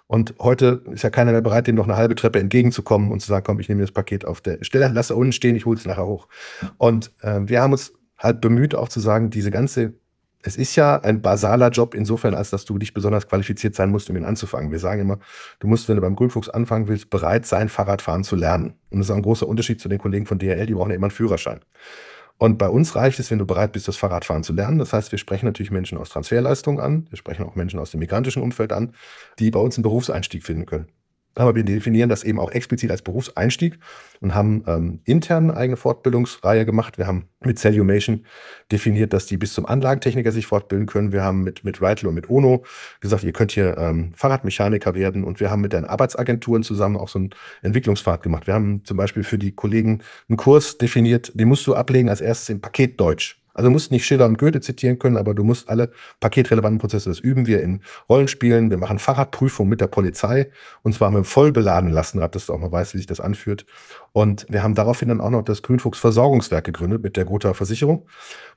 [0.07, 3.29] Und heute ist ja keiner mehr bereit, dem noch eine halbe Treppe entgegenzukommen und zu
[3.29, 5.85] sagen, komm, ich nehme das Paket auf der Stelle, lasse unten stehen, ich hole es
[5.85, 6.27] nachher hoch.
[6.79, 9.93] Und äh, wir haben uns halt bemüht, auch zu sagen, diese ganze,
[10.43, 14.09] es ist ja ein basaler Job insofern, als dass du nicht besonders qualifiziert sein musst,
[14.09, 14.73] um ihn anzufangen.
[14.73, 15.19] Wir sagen immer,
[15.59, 18.73] du musst, wenn du beim Grünfuchs anfangen willst, bereit sein, Fahrradfahren zu lernen.
[18.89, 20.97] Und das ist auch ein großer Unterschied zu den Kollegen von DRL, die brauchen ja
[20.97, 21.61] immer einen Führerschein.
[22.41, 24.79] Und bei uns reicht es, wenn du bereit bist, das Fahrradfahren zu lernen.
[24.79, 28.01] Das heißt, wir sprechen natürlich Menschen aus Transferleistungen an, wir sprechen auch Menschen aus dem
[28.01, 28.95] migrantischen Umfeld an,
[29.39, 30.87] die bei uns einen Berufseinstieg finden können.
[31.37, 33.79] Aber wir definieren das eben auch explizit als Berufseinstieg
[34.21, 36.99] und haben ähm, intern eine eigene Fortbildungsreihe gemacht.
[36.99, 38.27] Wir haben mit Cellumation
[38.73, 41.13] definiert, dass die bis zum Anlagentechniker sich fortbilden können.
[41.13, 42.65] Wir haben mit, mit Reitel und mit ONO
[43.01, 45.25] gesagt, ihr könnt hier ähm, Fahrradmechaniker werden.
[45.25, 47.31] Und wir haben mit den Arbeitsagenturen zusammen auch so einen
[47.63, 48.47] Entwicklungspfad gemacht.
[48.47, 52.21] Wir haben zum Beispiel für die Kollegen einen Kurs definiert, den musst du ablegen als
[52.21, 53.40] erstes im Paket Deutsch.
[53.61, 57.11] Also du musst nicht Schiller und Goethe zitieren können, aber du musst alle paketrelevanten Prozesse,
[57.11, 58.71] das üben wir in Rollenspielen.
[58.71, 62.55] Wir machen Fahrradprüfung mit der Polizei und zwar mit einem voll beladenen Lastenrad, dass du
[62.55, 63.67] auch mal weißt, wie sich das anführt.
[64.13, 68.07] Und wir haben daraufhin dann auch noch das Grünfuchs Versorgungswerk gegründet mit der Gotha Versicherung,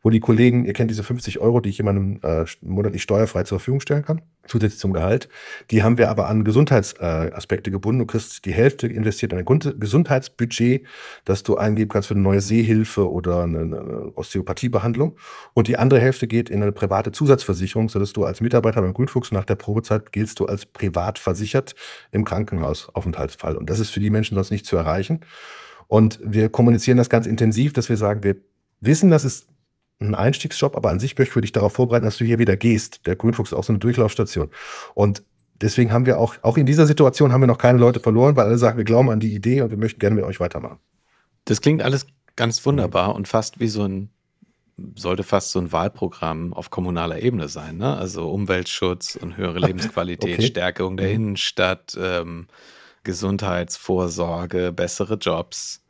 [0.01, 3.59] wo die Kollegen, ihr kennt diese 50 Euro, die ich jemandem äh, monatlich steuerfrei zur
[3.59, 5.29] Verfügung stellen kann, zusätzlich zum Gehalt.
[5.69, 7.99] Die haben wir aber an Gesundheitsaspekte äh, gebunden.
[7.99, 10.87] Du kriegst die Hälfte investiert in ein Gesundheitsbudget,
[11.23, 15.17] das du eingeben kannst für eine neue Sehhilfe oder eine, eine Osteopathiebehandlung.
[15.53, 19.31] Und die andere Hälfte geht in eine private Zusatzversicherung, sodass du als Mitarbeiter beim Grünfuchs
[19.31, 21.75] nach der Probezeit giltst du als privat versichert
[22.11, 23.55] im Krankenhausaufenthaltsfall.
[23.55, 25.19] Und das ist für die Menschen sonst nicht zu erreichen.
[25.87, 28.35] Und wir kommunizieren das ganz intensiv, dass wir sagen, wir
[28.81, 29.47] wissen, dass es
[29.99, 33.05] ein Einstiegsjob, aber an sich möchte ich dich darauf vorbereiten, dass du hier wieder gehst.
[33.05, 34.49] Der Grünfuchs ist auch so eine Durchlaufstation.
[34.93, 35.23] Und
[35.61, 38.45] deswegen haben wir auch, auch in dieser Situation haben wir noch keine Leute verloren, weil
[38.45, 40.79] alle sagen, wir glauben an die Idee und wir möchten gerne mit euch weitermachen.
[41.45, 44.09] Das klingt alles ganz wunderbar und fast wie so ein,
[44.95, 47.95] sollte fast so ein Wahlprogramm auf kommunaler Ebene sein, ne?
[47.95, 50.47] Also Umweltschutz und höhere Lebensqualität, okay.
[50.47, 51.15] Stärkung der mhm.
[51.15, 52.47] Innenstadt, ähm,
[53.03, 55.83] Gesundheitsvorsorge, bessere Jobs.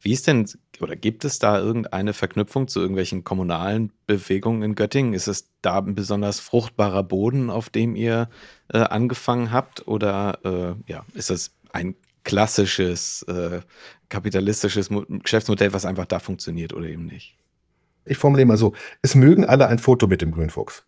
[0.00, 0.46] Wie ist denn
[0.80, 5.12] oder gibt es da irgendeine Verknüpfung zu irgendwelchen kommunalen Bewegungen in Göttingen?
[5.12, 8.28] Ist es da ein besonders fruchtbarer Boden, auf dem ihr
[8.72, 9.88] äh, angefangen habt?
[9.88, 13.60] Oder äh, ja, ist es ein klassisches äh,
[14.08, 17.36] kapitalistisches Mo Geschäftsmodell, was einfach da funktioniert oder eben nicht?
[18.04, 20.84] Ich formuliere mal so: Es mögen alle ein Foto mit dem Grünfuchs.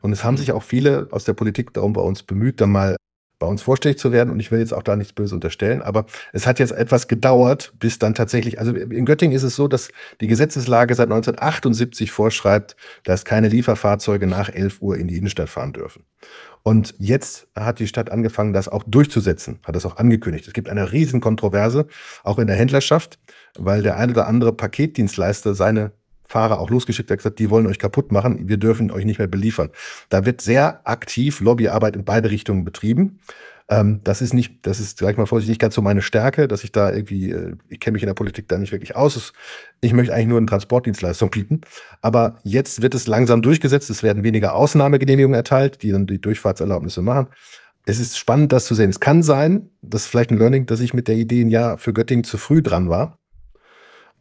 [0.00, 0.38] Und es haben mhm.
[0.38, 2.96] sich auch viele aus der Politik darum bei uns bemüht, da mal
[3.38, 4.30] bei uns vorstellig zu werden.
[4.30, 7.72] Und ich will jetzt auch da nichts Böses unterstellen, aber es hat jetzt etwas gedauert,
[7.78, 12.76] bis dann tatsächlich, also in Göttingen ist es so, dass die Gesetzeslage seit 1978 vorschreibt,
[13.04, 16.04] dass keine Lieferfahrzeuge nach 11 Uhr in die Innenstadt fahren dürfen.
[16.62, 20.48] Und jetzt hat die Stadt angefangen, das auch durchzusetzen, hat das auch angekündigt.
[20.48, 21.86] Es gibt eine riesen Kontroverse,
[22.24, 23.20] auch in der Händlerschaft,
[23.56, 25.92] weil der ein oder andere Paketdienstleister seine
[26.28, 29.28] Fahrer auch losgeschickt hat, gesagt, die wollen euch kaputt machen, wir dürfen euch nicht mehr
[29.28, 29.70] beliefern.
[30.08, 33.20] Da wird sehr aktiv Lobbyarbeit in beide Richtungen betrieben.
[33.68, 36.46] Ähm, das ist nicht, das ist, sag ich mal vorsichtig, nicht ganz so meine Stärke,
[36.46, 39.32] dass ich da irgendwie, äh, ich kenne mich in der Politik da nicht wirklich aus.
[39.80, 41.62] Ich möchte eigentlich nur eine Transportdienstleistung bieten.
[42.00, 43.90] Aber jetzt wird es langsam durchgesetzt.
[43.90, 47.28] Es werden weniger Ausnahmegenehmigungen erteilt, die dann die Durchfahrtserlaubnisse machen.
[47.86, 48.90] Es ist spannend, das zu sehen.
[48.90, 51.78] Es kann sein, das ist vielleicht ein Learning, dass ich mit der Idee ein Jahr
[51.78, 53.18] für Göttingen zu früh dran war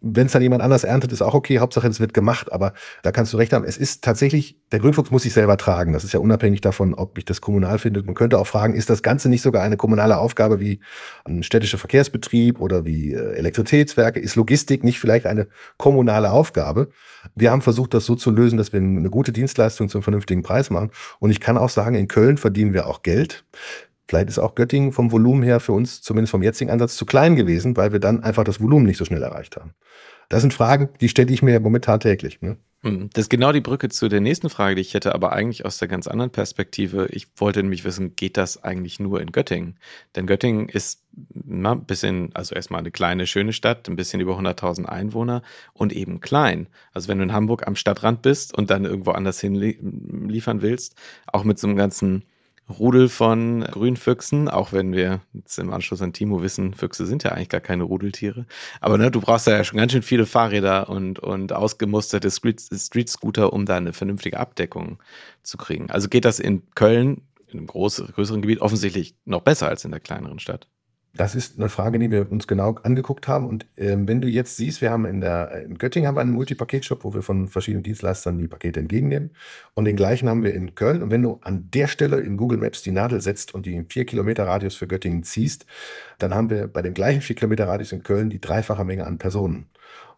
[0.08, 1.58] wenn es dann jemand anders erntet, ist auch okay.
[1.58, 2.52] Hauptsache, es wird gemacht.
[2.54, 3.66] Aber da kannst du recht haben.
[3.66, 5.94] Es ist tatsächlich, der Grünfuchs muss sich selber tragen.
[5.94, 8.04] Das ist ja unabhängig davon, ob ich das kommunal finde.
[8.04, 10.80] Man könnte auch fragen, ist das Ganze nicht sogar eine kommunale Aufgabe wie
[11.26, 14.20] ein städtischer Verkehrsbetrieb oder wie äh, Elektrizitätswerke?
[14.20, 16.90] Ist Logistik nicht vielleicht eine kommunale Aufgabe?
[17.34, 20.70] Wir haben versucht, das so zu lösen, dass wir eine gute Dienstleistung zum vernünftigen Preis
[20.70, 20.92] machen.
[21.20, 23.44] Und ich kann auch sagen, in Köln verdienen wir auch Geld.
[24.08, 27.36] Vielleicht ist auch Göttingen vom Volumen her für uns, zumindest vom jetzigen Ansatz, zu klein
[27.36, 29.74] gewesen, weil wir dann einfach das Volumen nicht so schnell erreicht haben.
[30.30, 32.42] Das sind Fragen, die stelle ich mir momentan täglich.
[32.42, 32.58] Ne?
[32.86, 35.66] Hm, das ist genau die Brücke zu der nächsten Frage, die ich hätte, aber eigentlich
[35.66, 37.08] aus der ganz anderen Perspektive.
[37.12, 39.80] Ich wollte nämlich wissen, geht das eigentlich nur in Göttingen?
[40.16, 41.02] Denn Göttingen ist
[41.48, 45.42] ein bisschen, also erstmal eine kleine, schöne Stadt, ein bisschen über 100.000 Einwohner
[45.74, 46.68] und eben klein.
[46.94, 50.96] Also wenn du in Hamburg am Stadtrand bist und dann irgendwo anders hin liefern willst,
[51.26, 52.24] auch mit so einem ganzen
[52.68, 57.32] Rudel von Grünfüchsen, auch wenn wir jetzt im Anschluss an Timo wissen, Füchse sind ja
[57.32, 58.46] eigentlich gar keine Rudeltiere.
[58.82, 63.66] Aber ne, du brauchst ja schon ganz schön viele Fahrräder und, und ausgemusterte Street-Scooter, um
[63.66, 64.98] da eine vernünftige Abdeckung
[65.44, 65.92] zu kriegen.
[65.92, 69.92] Also geht das in Köln, in einem groß, größeren Gebiet, offensichtlich noch besser als in
[69.92, 70.68] der kleineren Stadt.
[71.18, 73.48] Das ist eine Frage, die wir uns genau angeguckt haben.
[73.48, 76.34] Und ähm, wenn du jetzt siehst, wir haben in der in Göttingen haben wir einen
[76.34, 79.32] Multipaketshop, wo wir von verschiedenen Dienstleistern die Pakete entgegennehmen.
[79.76, 81.02] Und den gleichen haben wir in Köln.
[81.02, 84.06] Und wenn du an der Stelle in Google Maps die Nadel setzt und die vier
[84.06, 85.66] Kilometer Radius für Göttingen ziehst,
[86.20, 89.18] dann haben wir bei dem gleichen vier Kilometer Radius in Köln die dreifache Menge an
[89.18, 89.68] Personen.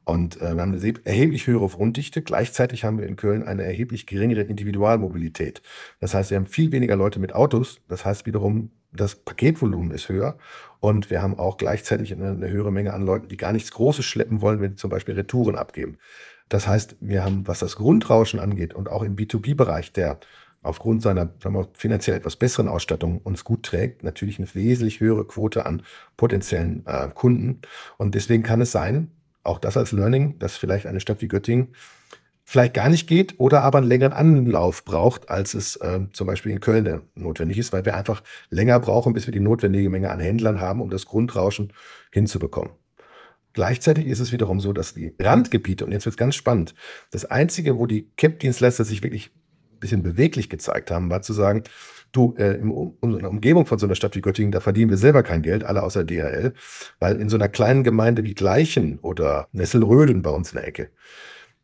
[0.07, 2.21] Und äh, wir haben eine erheblich höhere Grunddichte.
[2.21, 5.61] Gleichzeitig haben wir in Köln eine erheblich geringere Individualmobilität.
[5.99, 7.81] Das heißt, wir haben viel weniger Leute mit Autos.
[7.89, 10.37] Das heißt wiederum, das Paketvolumen ist höher.
[10.79, 14.05] Und wir haben auch gleichzeitig eine, eine höhere Menge an Leuten, die gar nichts Großes
[14.05, 15.97] schleppen wollen, wenn sie zum Beispiel Retouren abgeben.
[16.47, 20.21] Das heißt, wir haben, was das Grundrauschen angeht und auch im B2B-Bereich, der
[20.63, 25.65] aufgrund seiner wir, finanziell etwas besseren Ausstattung uns gut trägt, natürlich eine wesentlich höhere Quote
[25.65, 25.81] an
[26.15, 27.59] potenziellen äh, Kunden.
[27.97, 29.11] Und deswegen kann es sein,
[29.47, 31.69] auch das als Learning, dass vielleicht eine Stadt wie Göttingen
[32.49, 36.53] vielleicht gar nicht geht oder aber einen längeren Anlauf braucht, als es äh, zum Beispiel
[36.53, 40.21] in Köln notwendig ist, weil wir einfach länger brauchen, bis wir die notwendige Menge an
[40.21, 41.73] Händlern haben, um das Grundrauschen
[42.09, 42.71] hinzubekommen.
[43.51, 46.73] Gleichzeitig ist es wiederum so, dass die Randgebiete, und jetzt wird es ganz spannend,
[47.11, 49.31] das Einzige, wo die CAP-Dienstleister sich wirklich
[49.79, 51.63] bisschen beweglich gezeigt haben, war zu sagen,
[52.11, 54.97] du, äh, in, in der Umgebung von so einer Stadt wie Göttingen, da verdienen wir
[54.97, 56.53] selber kein Geld, alle außer DHL,
[56.99, 60.89] weil in so einer kleinen Gemeinde wie Gleichen oder Nesselröden bei uns in der Ecke,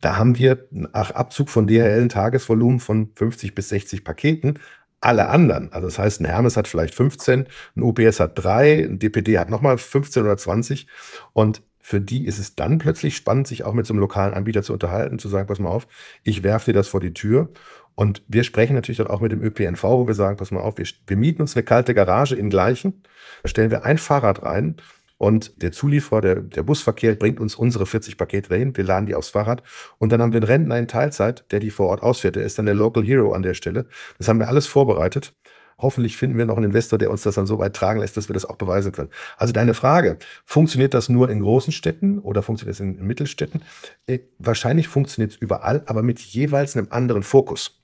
[0.03, 4.59] da haben wir nach Abzug von DHL ein Tagesvolumen von 50 bis 60 Paketen.
[4.99, 8.99] Alle anderen, also das heißt, ein Hermes hat vielleicht 15, ein UPS hat drei, ein
[8.99, 10.87] DPD hat nochmal 15 oder 20.
[11.31, 14.63] Und für die ist es dann plötzlich spannend, sich auch mit so einem lokalen Anbieter
[14.63, 15.87] zu unterhalten, zu sagen, pass mal auf,
[16.23, 17.49] ich werfe dir das vor die Tür.
[17.95, 20.77] Und wir sprechen natürlich dann auch mit dem ÖPNV, wo wir sagen, pass mal auf,
[20.77, 23.03] wir, wir mieten uns eine kalte Garage in Gleichen,
[23.43, 24.77] da stellen wir ein Fahrrad rein
[25.23, 28.75] und der Zulieferer, der, der Busverkehr bringt uns unsere 40 Pakete dahin.
[28.75, 29.63] Wir laden die aufs Fahrrad.
[29.97, 32.35] Und dann haben wir einen Rentner in Teilzeit, der die vor Ort ausfährt.
[32.35, 33.85] Der ist dann der Local Hero an der Stelle.
[34.17, 35.33] Das haben wir alles vorbereitet.
[35.77, 38.29] Hoffentlich finden wir noch einen Investor, der uns das dann so weit tragen lässt, dass
[38.29, 39.09] wir das auch beweisen können.
[39.37, 43.61] Also deine Frage, funktioniert das nur in großen Städten oder funktioniert es in, Mittelstädten?
[44.07, 47.82] Äh, wahrscheinlich funktioniert es überall, aber mit jeweils einem anderen Fokus.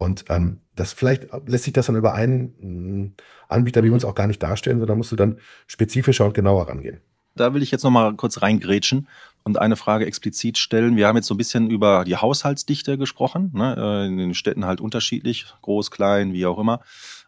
[0.00, 3.12] Und ähm, das vielleicht lässt sich das dann über einen mm,
[3.48, 7.00] Anbieter wie uns auch gar nicht darstellen, sondern musst du dann spezifischer und genauer rangehen.
[7.36, 9.08] Da will ich jetzt noch mal kurz reingrätschen
[9.44, 10.96] und eine Frage explizit stellen.
[10.96, 13.76] Wir haben jetzt so ein bisschen über die Haushaltsdichte gesprochen, ne?
[13.76, 16.80] Äh, in den Städten halt unterschiedlich, groß, klein, wie auch immer.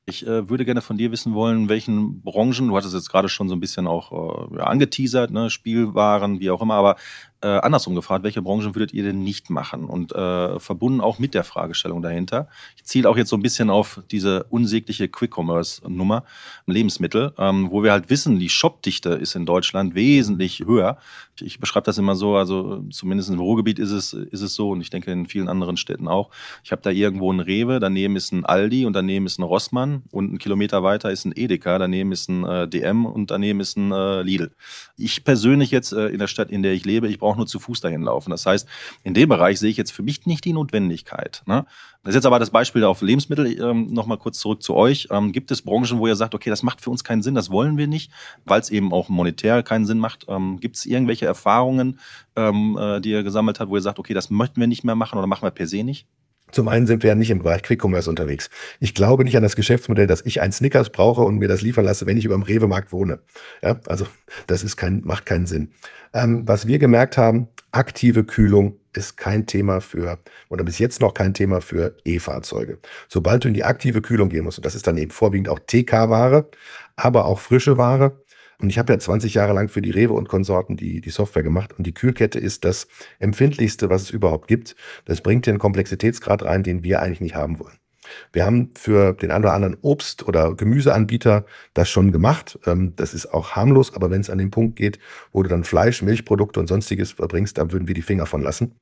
[0.06, 3.50] Ich äh, würde gerne von dir wissen wollen, welchen Branchen, du hattest jetzt gerade schon
[3.50, 6.96] so ein bisschen auch äh, angeteasert, ne, Spielwaren, wie auch immer, aber
[7.42, 9.84] äh, andersrum gefragt, welche Branchen würdet ihr denn nicht machen?
[9.84, 12.48] Und äh, verbunden auch mit der Fragestellung dahinter.
[12.76, 16.24] Ich ziele auch jetzt so ein bisschen auf diese unsägliche Quick-Commerce-Nummer,
[16.66, 20.98] Lebensmittel, ähm, wo wir halt wissen, die Shopdichte ist in Deutschland wesentlich höher.
[21.36, 24.70] Ich, ich beschreibe das immer so, also zumindest im Ruhrgebiet ist es, ist es so
[24.70, 26.30] und ich denke in vielen anderen Städten auch.
[26.64, 30.02] Ich habe da irgendwo ein Rewe, daneben ist ein Aldi und daneben ist ein Rossmann
[30.10, 33.76] und einen Kilometer weiter ist ein Edeka, daneben ist ein äh, DM und daneben ist
[33.76, 34.52] ein äh, Lidl.
[34.96, 37.46] Ich persönlich jetzt äh, in der Stadt, in der ich lebe, ich brauche auch nur
[37.46, 38.30] zu Fuß dahin laufen.
[38.30, 38.68] Das heißt,
[39.02, 41.42] in dem Bereich sehe ich jetzt für mich nicht die Notwendigkeit.
[41.46, 41.64] Ne?
[42.02, 43.46] Das ist jetzt aber das Beispiel auf Lebensmittel.
[43.60, 45.08] Ähm, Nochmal kurz zurück zu euch.
[45.10, 47.50] Ähm, gibt es Branchen, wo ihr sagt, okay, das macht für uns keinen Sinn, das
[47.50, 48.12] wollen wir nicht,
[48.44, 50.26] weil es eben auch monetär keinen Sinn macht?
[50.28, 51.98] Ähm, gibt es irgendwelche Erfahrungen,
[52.36, 54.94] ähm, äh, die ihr gesammelt habt, wo ihr sagt, okay, das möchten wir nicht mehr
[54.94, 56.06] machen oder machen wir per se nicht?
[56.52, 58.50] Zum einen sind wir ja nicht im Bereich Quick Commerce unterwegs.
[58.78, 61.84] Ich glaube nicht an das Geschäftsmodell, dass ich ein Snickers brauche und mir das liefern
[61.84, 63.20] lasse, wenn ich über dem Rewe-Markt wohne.
[63.62, 64.06] Ja, also
[64.46, 65.72] das ist kein, macht keinen Sinn.
[66.14, 70.18] Ähm, was wir gemerkt haben, aktive Kühlung ist kein Thema für,
[70.50, 72.78] oder bis jetzt noch kein Thema für E-Fahrzeuge.
[73.08, 75.58] Sobald du in die aktive Kühlung gehen musst, und das ist dann eben vorwiegend auch
[75.58, 76.50] TK-Ware,
[76.96, 78.21] aber auch frische Ware,
[78.62, 81.42] Und ich habe ja 20 Jahre lang für die Rewe und Konsorten die, die Software
[81.42, 81.74] gemacht.
[81.76, 82.86] Und die Kühlkette ist das
[83.18, 84.76] empfindlichste, was es überhaupt gibt.
[85.04, 87.76] Das bringt einen Komplexitätsgrad rein, den wir eigentlich nicht haben wollen.
[88.32, 91.44] Wir haben für den einen oder anderen Obst- oder Gemüseanbieter
[91.74, 92.58] das schon gemacht.
[92.66, 94.98] Ähm, das ist auch harmlos, aber wenn es an den Punkt geht,
[95.32, 98.76] wo du dann Fleisch, Milchprodukte und sonstiges verbringst, dann würden wir die Finger von lassen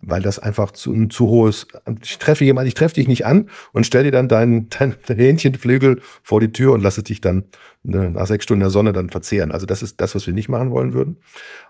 [0.00, 1.66] weil das einfach zu, ein zu hohes.
[2.02, 6.00] Ich treffe jemanden, ich treffe dich nicht an und stell dir dann deinen dein Hähnchenflügel
[6.22, 7.44] vor die Tür und lasse dich dann
[7.82, 9.50] ne, nach sechs Stunden der Sonne dann verzehren.
[9.50, 11.18] Also das ist das, was wir nicht machen wollen würden.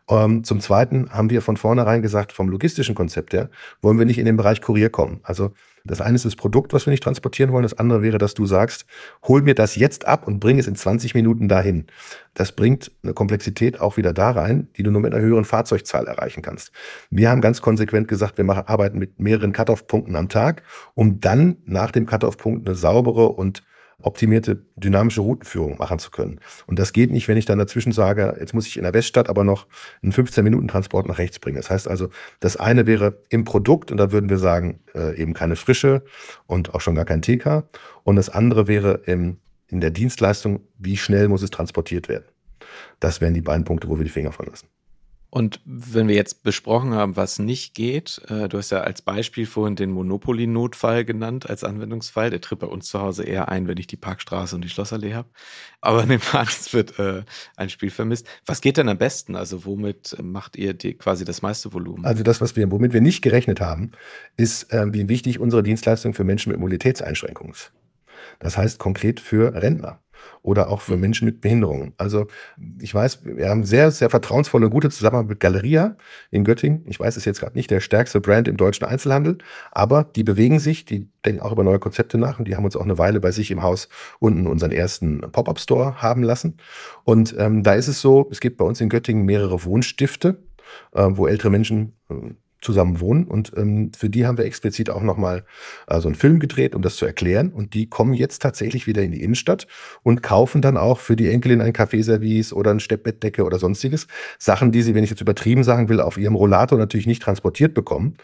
[0.08, 4.18] Ähm, zum Zweiten haben wir von vornherein gesagt, vom logistischen Konzept her wollen wir nicht
[4.18, 5.20] in den Bereich Kurier kommen.
[5.22, 5.52] Also
[5.88, 7.64] das eine ist das Produkt, was wir nicht transportieren wollen.
[7.64, 8.86] Das andere wäre, dass du sagst,
[9.26, 11.86] hol mir das jetzt ab und bring es in 20 Minuten dahin.
[12.34, 16.06] Das bringt eine Komplexität auch wieder da rein, die du nur mit einer höheren Fahrzeugzahl
[16.06, 16.70] erreichen kannst.
[17.10, 20.62] Wir haben ganz konsequent gesagt, wir machen, arbeiten mit mehreren Cut-off-Punkten am Tag,
[20.94, 23.62] um dann nach dem Cut-off-Punkt eine saubere und
[24.00, 26.38] optimierte dynamische Routenführung machen zu können.
[26.66, 29.28] Und das geht nicht, wenn ich dann dazwischen sage, jetzt muss ich in der Weststadt
[29.28, 29.66] aber noch
[30.02, 31.56] einen 15-Minuten-Transport nach rechts bringen.
[31.56, 32.08] Das heißt also,
[32.38, 36.04] das eine wäre im Produkt und da würden wir sagen, äh, eben keine Frische
[36.46, 37.64] und auch schon gar kein TK.
[38.04, 42.24] Und das andere wäre im, in der Dienstleistung, wie schnell muss es transportiert werden.
[43.00, 44.68] Das wären die beiden Punkte, wo wir die Finger von lassen.
[45.30, 49.44] Und wenn wir jetzt besprochen haben, was nicht geht, äh, du hast ja als Beispiel
[49.44, 52.30] vorhin den Monopoly-Notfall genannt als Anwendungsfall.
[52.30, 55.14] Der tritt bei uns zu Hause eher ein, wenn ich die Parkstraße und die Schlossallee
[55.14, 55.28] habe.
[55.82, 57.24] Aber wir an, es wird äh,
[57.56, 58.26] ein Spiel vermisst.
[58.46, 59.36] Was geht denn am besten?
[59.36, 62.06] Also womit macht ihr die, quasi das meiste Volumen?
[62.06, 63.92] Also das, was wir, womit wir nicht gerechnet haben,
[64.38, 67.72] ist, äh, wie wichtig unsere Dienstleistung für Menschen mit Mobilitätseinschränkungen ist.
[68.38, 70.00] Das heißt konkret für Rentner
[70.42, 71.00] oder auch für mhm.
[71.00, 71.92] Menschen mit Behinderungen.
[71.96, 72.26] Also
[72.80, 75.96] ich weiß, wir haben sehr, sehr vertrauensvolle gute Zusammenarbeit mit Galeria
[76.30, 76.84] in Göttingen.
[76.86, 79.38] Ich weiß, es ist jetzt gerade nicht der stärkste Brand im deutschen Einzelhandel,
[79.70, 82.76] aber die bewegen sich, die denken auch über neue Konzepte nach und die haben uns
[82.76, 86.56] auch eine Weile bei sich im Haus unten unseren ersten Pop-up-Store haben lassen.
[87.04, 90.42] Und ähm, da ist es so, es gibt bei uns in Göttingen mehrere Wohnstifte,
[90.94, 92.14] äh, wo ältere Menschen äh,
[92.60, 93.24] zusammen wohnen.
[93.24, 95.44] Und ähm, für die haben wir explizit auch nochmal
[95.86, 97.52] äh, so einen Film gedreht, um das zu erklären.
[97.52, 99.66] Und die kommen jetzt tatsächlich wieder in die Innenstadt
[100.02, 104.06] und kaufen dann auch für die Enkelin ein Kaffeeservice oder ein Steppbettdecke oder sonstiges.
[104.38, 107.74] Sachen, die sie, wenn ich jetzt übertrieben sagen will, auf ihrem Rollator natürlich nicht transportiert
[107.74, 108.16] bekommen.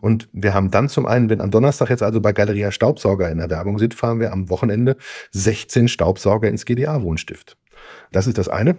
[0.00, 3.38] Und wir haben dann zum einen, wenn am Donnerstag jetzt also bei Galeria Staubsauger in
[3.38, 4.96] der Werbung sind, fahren wir am Wochenende
[5.32, 7.56] 16 Staubsauger ins GDA-Wohnstift.
[8.12, 8.78] Das ist das eine.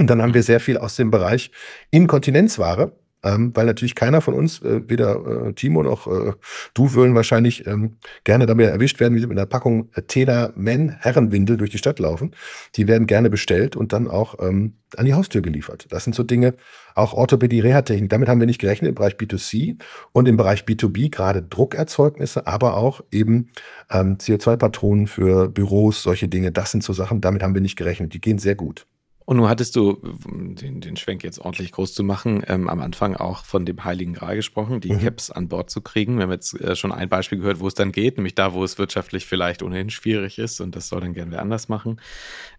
[0.00, 1.50] Und dann haben wir sehr viel aus dem Bereich
[1.90, 6.32] Inkontinenzware ähm, weil natürlich keiner von uns, äh, weder äh, Timo noch äh,
[6.74, 10.52] du, würden wahrscheinlich ähm, gerne damit erwischt werden, wie sie mit einer Packung äh, Tena
[10.54, 12.34] Men Herrenwindel durch die Stadt laufen.
[12.76, 15.86] Die werden gerne bestellt und dann auch ähm, an die Haustür geliefert.
[15.90, 16.54] Das sind so Dinge,
[16.94, 18.10] auch Orthopädie, Reha-Technik.
[18.10, 19.78] Damit haben wir nicht gerechnet im Bereich B2C
[20.12, 23.50] und im Bereich B2B gerade Druckerzeugnisse, aber auch eben
[23.90, 26.52] ähm, CO2-Patronen für Büros, solche Dinge.
[26.52, 28.14] Das sind so Sachen, damit haben wir nicht gerechnet.
[28.14, 28.86] Die gehen sehr gut.
[29.28, 33.14] Und nun hattest du, den, den Schwenk jetzt ordentlich groß zu machen, ähm, am Anfang
[33.14, 35.00] auch von dem Heiligen Gral gesprochen, die mhm.
[35.00, 36.16] Caps an Bord zu kriegen.
[36.16, 38.64] Wir haben jetzt äh, schon ein Beispiel gehört, wo es dann geht, nämlich da, wo
[38.64, 42.00] es wirtschaftlich vielleicht ohnehin schwierig ist und das soll dann gerne wer anders machen.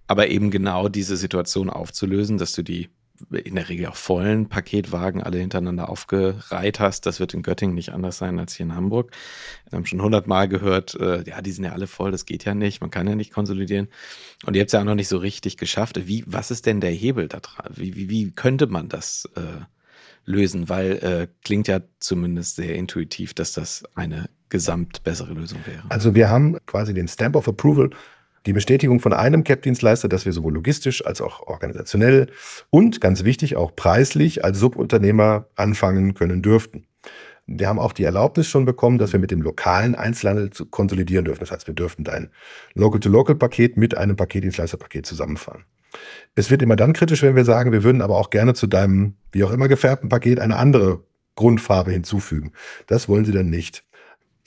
[0.06, 2.90] Aber eben genau diese Situation aufzulösen, dass du die
[3.32, 7.06] in der Regel auch vollen Paketwagen alle hintereinander aufgereiht hast.
[7.06, 9.12] Das wird in Göttingen nicht anders sein als hier in Hamburg.
[9.70, 12.54] Wir haben schon hundertmal gehört, äh, ja, die sind ja alle voll, das geht ja
[12.54, 13.88] nicht, man kann ja nicht konsolidieren.
[14.46, 16.08] Und ihr habt es ja auch noch nicht so richtig geschafft.
[16.08, 17.72] Wie, was ist denn der Hebel da dran?
[17.76, 19.64] Wie, wie, wie könnte man das äh,
[20.26, 20.70] lösen?
[20.70, 25.84] Weil äh, klingt ja zumindest sehr intuitiv, dass das eine gesamt bessere Lösung wäre.
[25.90, 27.92] Also wir haben quasi den Stamp of Approval
[28.50, 32.32] die Bestätigung von einem CAP-Dienstleister, dass wir sowohl logistisch als auch organisationell
[32.72, 36.88] und ganz wichtig auch preislich als Subunternehmer anfangen können dürften.
[37.46, 41.42] Wir haben auch die Erlaubnis schon bekommen, dass wir mit dem lokalen Einzelhandel konsolidieren dürfen.
[41.42, 42.32] Das heißt, wir dürfen dein
[42.74, 45.66] Local-to-Local-Paket mit einem Paketdienstleister-Paket zusammenfahren.
[46.34, 49.14] Es wird immer dann kritisch, wenn wir sagen, wir würden aber auch gerne zu deinem,
[49.32, 51.04] wie auch immer gefärbten Paket eine andere
[51.36, 52.54] Grundfarbe hinzufügen.
[52.88, 53.84] Das wollen sie dann nicht.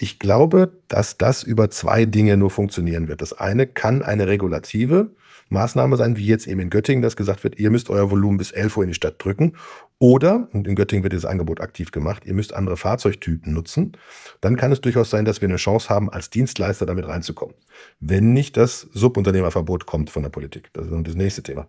[0.02, 3.22] Ich glaube, dass das über zwei Dinge nur funktionieren wird.
[3.22, 5.14] Das eine kann eine regulative
[5.48, 8.50] Maßnahme sein, wie jetzt eben in Göttingen, dass gesagt wird, ihr müsst euer Volumen bis
[8.50, 9.52] 11 Uhr in die Stadt drücken.
[10.00, 13.92] Oder, und in Göttingen wird dieses Angebot aktiv gemacht, ihr müsst andere Fahrzeugtypen nutzen.
[14.40, 17.54] Dann kann es durchaus sein, dass wir eine Chance haben, als Dienstleister damit reinzukommen.
[18.00, 20.70] Wenn nicht das Subunternehmerverbot kommt von der Politik.
[20.72, 21.68] Das ist das nächste Thema.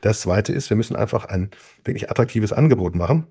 [0.00, 1.50] Das zweite ist, wir müssen einfach ein
[1.84, 3.28] wirklich attraktives Angebot machen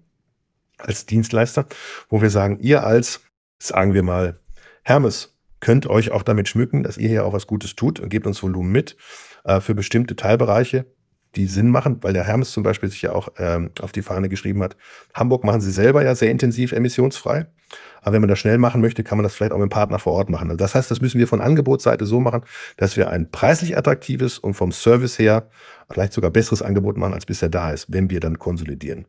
[0.77, 1.65] als Dienstleister,
[2.07, 3.19] wo wir sagen, ihr als
[3.61, 4.39] sagen wir mal,
[4.83, 8.25] Hermes, könnt euch auch damit schmücken, dass ihr hier auch was Gutes tut und gebt
[8.25, 8.95] uns Volumen mit
[9.43, 10.85] äh, für bestimmte Teilbereiche.
[11.35, 14.29] Die Sinn machen, weil der Hermes zum Beispiel sich ja auch ähm, auf die Fahne
[14.29, 14.75] geschrieben hat.
[15.13, 17.47] Hamburg machen sie selber ja sehr intensiv emissionsfrei.
[18.01, 19.99] Aber wenn man das schnell machen möchte, kann man das vielleicht auch mit einem Partner
[19.99, 20.49] vor Ort machen.
[20.49, 22.41] Also das heißt, das müssen wir von Angebotsseite so machen,
[22.77, 25.49] dass wir ein preislich attraktives und vom Service her
[25.91, 29.05] vielleicht sogar besseres Angebot machen, als bisher da ist, wenn wir dann konsolidieren.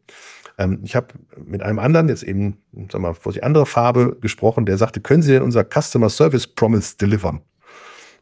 [0.58, 1.08] Ähm, ich habe
[1.42, 2.58] mit einem anderen, jetzt eben,
[2.90, 6.46] sag mal, vor die andere Farbe gesprochen, der sagte, können Sie denn unser Customer Service
[6.46, 7.40] Promise delivern?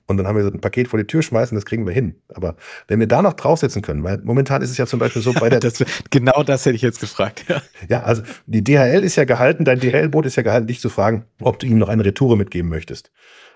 [0.09, 2.14] Und dann haben wir so ein Paket vor die Tür schmeißen, das kriegen wir hin.
[2.34, 2.56] Aber
[2.88, 5.48] wenn wir da noch draufsetzen können, weil momentan ist es ja zum Beispiel so bei
[5.50, 5.61] der.
[5.61, 7.61] das, genau das hätte ich jetzt gefragt, ja.
[7.88, 11.26] Ja, also die DHL ist ja gehalten, dein DHL-Boot ist ja gehalten, dich zu fragen,
[11.42, 13.11] ob du ihm noch eine Retoure mitgeben möchtest.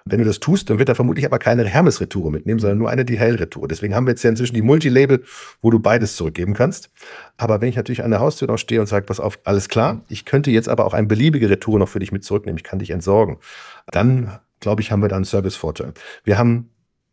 [0.05, 3.05] Wenn du das tust, dann wird er vermutlich aber keine Hermes-Retoure mitnehmen, sondern nur eine
[3.05, 3.69] DHL-Retoure.
[3.69, 5.23] Deswegen haben wir jetzt ja inzwischen die Multilabel,
[5.63, 6.91] wo du beides zurückgeben kannst.
[7.39, 10.03] Aber wenn ich natürlich an der Haustür noch stehe und sage, pass auf, alles klar,
[10.09, 12.81] ich könnte jetzt aber auch eine beliebige Retour noch für dich mit zurücknehmen, ich kann
[12.81, 13.39] dich entsorgen,
[13.91, 15.93] dann glaube ich, haben wir da einen Servicevorteil.
[16.25, 16.72] Wir haben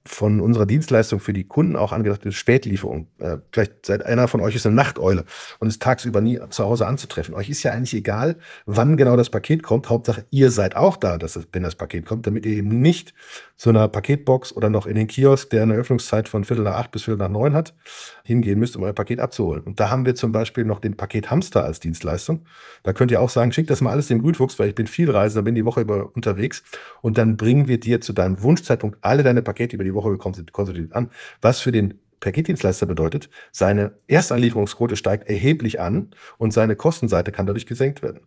[0.09, 3.07] von unserer Dienstleistung für die Kunden auch angedachte Spätlieferung.
[3.19, 5.23] Äh, vielleicht seid einer von euch ist eine Nachteule
[5.59, 7.35] und ist tagsüber nie zu Hause anzutreffen.
[7.35, 9.89] Euch ist ja eigentlich egal, wann genau das Paket kommt.
[9.89, 13.13] Hauptsache, ihr seid auch da, dass es, wenn das Paket kommt, damit ihr eben nicht
[13.55, 16.91] zu einer Paketbox oder noch in den Kiosk, der eine Öffnungszeit von Viertel nach acht
[16.91, 17.75] bis Viertel nach neun hat,
[18.23, 19.63] hingehen müsst, um euer Paket abzuholen.
[19.63, 22.45] Und da haben wir zum Beispiel noch den Paket Hamster als Dienstleistung.
[22.83, 25.11] Da könnt ihr auch sagen, schick das mal alles dem Grünfuchs, weil ich bin viel
[25.11, 26.63] Reisender, bin die Woche über unterwegs
[27.01, 30.93] und dann bringen wir dir zu deinem Wunschzeitpunkt alle deine Pakete über die Woche konsolidiert
[30.93, 31.09] an.
[31.41, 37.65] Was für den Paketdienstleister bedeutet, seine Erstanlieferungsquote steigt erheblich an und seine Kostenseite kann dadurch
[37.65, 38.21] gesenkt werden.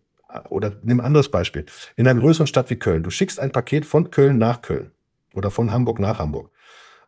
[0.49, 1.65] Oder nimm ein anderes Beispiel.
[1.95, 4.91] In einer größeren Stadt wie Köln, du schickst ein Paket von Köln nach Köln
[5.35, 6.49] oder von Hamburg nach Hamburg.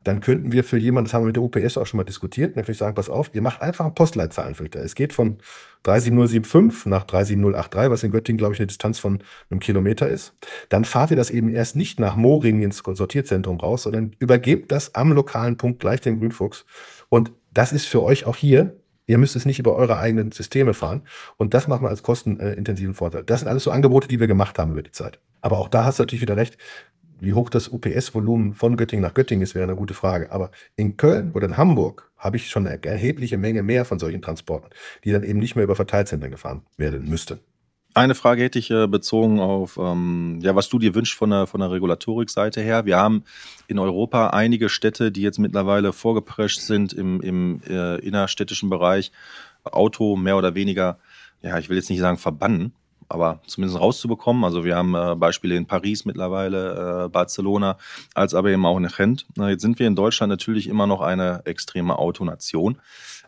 [0.06, 2.56] Dann könnten wir für jemanden, das haben wir mit der UPS auch schon mal diskutiert,
[2.56, 4.80] nämlich sagen, pass auf, ihr macht einfach einen Postleitzahlenfilter.
[4.80, 5.40] Es geht von
[5.84, 10.34] 37075 nach 37083, was in Göttingen, glaube ich, eine Distanz von einem Kilometer ist.
[10.70, 14.96] Dann fahrt ihr das eben erst nicht nach Moring ins Sortierzentrum raus, sondern übergebt das
[14.96, 16.66] am lokalen Punkt gleich dem Grünfuchs.
[17.10, 18.76] Und das ist für euch auch hier
[19.08, 21.04] Ihr müsst es nicht über eure eigenen Systeme fahren.
[21.38, 23.24] Und das machen wir als kostenintensiven Vorteil.
[23.24, 25.20] Das sind alles so Angebote, die wir gemacht haben über die Zeit.
[25.42, 26.58] Aber auch da hast du natürlich wieder recht.
[27.20, 30.32] Wie hoch das UPS-Volumen von Göttingen nach Göttingen ist, wäre eine gute Frage.
[30.32, 34.22] Aber in Köln oder in Hamburg habe ich schon eine erhebliche Menge mehr von solchen
[34.22, 34.70] Transporten,
[35.04, 37.40] die dann eben nicht mehr über Verteilzentren gefahren werden müssten.
[37.94, 41.48] Eine Frage hätte ich äh, bezogen auf, ähm, ja, was du dir wünschst von der,
[41.48, 42.86] von der Regulatorik-Seite her.
[42.86, 43.24] Wir haben
[43.68, 49.14] in Europa einige Städte, die jetzt mittlerweile vorgeprescht sind im, im äh, innerstädtischen Bereich,
[49.64, 51.00] Auto mehr oder weniger,
[51.42, 52.74] ja, ich will jetzt nicht sagen verbannen,
[53.10, 54.44] aber zumindest rauszubekommen.
[54.44, 57.78] Also wir haben äh, Beispiele in Paris mittlerweile, äh, Barcelona,
[58.14, 59.26] als aber eben auch in Gent.
[59.38, 62.78] jetzt sind wir in Deutschland natürlich immer noch eine extreme Autonation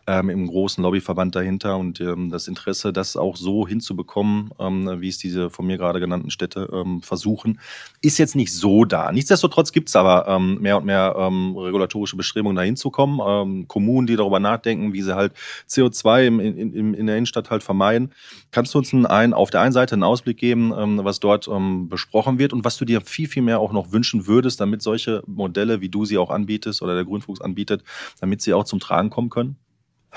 [0.08, 5.08] ähm, im großen Lobbyverband dahinter und ähm, das Interesse, das auch so hinzubekommen, ähm, wie
[5.08, 7.60] es diese von mir gerade genannten Städte ähm, versuchen,
[8.00, 9.12] ist jetzt nicht so da.
[9.12, 13.20] Nichtsdestotrotz gibt es aber ähm, mehr und mehr ähm, regulatorische Bestrebungen, da hinzukommen.
[13.22, 15.34] Ähm, Kommunen, die darüber nachdenken, wie sie halt
[15.68, 18.14] CO2 im, in, in, in der Innenstadt halt vermeiden.
[18.50, 21.90] Kannst du uns einen, auf der einen Seite einen Ausblick geben, ähm, was dort ähm,
[21.90, 25.22] besprochen wird und was du dir viel, viel mehr auch noch wünschen würdest, damit solche
[25.26, 27.84] Modelle, wie du sie auch anbietest oder der Grünfuchs anbietet,
[28.20, 29.58] damit sie auch zum Tragen kommen können?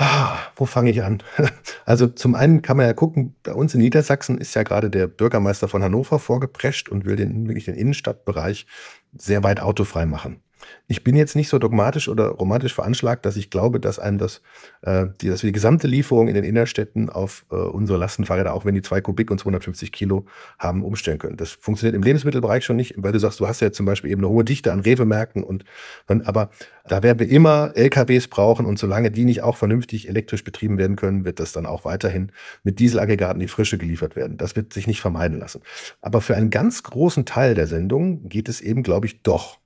[0.04, 1.22] Ah, wo fange ich an?
[1.86, 5.06] Also zum einen kann man ja gucken, bei uns in Niedersachsen ist ja gerade der
[5.06, 8.66] Bürgermeister von Hannover vorgeprescht und will den, wirklich den Innenstadtbereich
[9.16, 10.42] sehr weit autofrei machen.
[10.88, 14.42] Ich bin jetzt nicht so dogmatisch oder romantisch veranschlagt, dass ich glaube, dass einem das,
[14.82, 18.66] äh, die, dass wir die gesamte Lieferung in den Innerstädten auf äh, unsere Lastenfahrräder, auch
[18.66, 20.26] wenn die zwei Kubik und 250 Kilo
[20.60, 21.38] haben, umstellen können.
[21.38, 24.22] Das funktioniert im Lebensmittelbereich schon nicht, weil du sagst, du hast ja zum Beispiel eben
[24.22, 25.64] eine hohe Dichte an Rewe-Märkten und
[26.08, 26.50] dann, aber
[26.88, 30.96] da werden wir immer LKWs brauchen und solange die nicht auch vernünftig elektrisch betrieben werden
[30.96, 32.32] können, wird das dann auch weiterhin
[32.64, 34.38] mit Dieselaggregaten die Frische geliefert werden.
[34.38, 35.62] Das wird sich nicht vermeiden lassen.
[36.02, 39.60] Aber für einen ganz großen Teil der Sendung geht es eben, glaube ich, doch.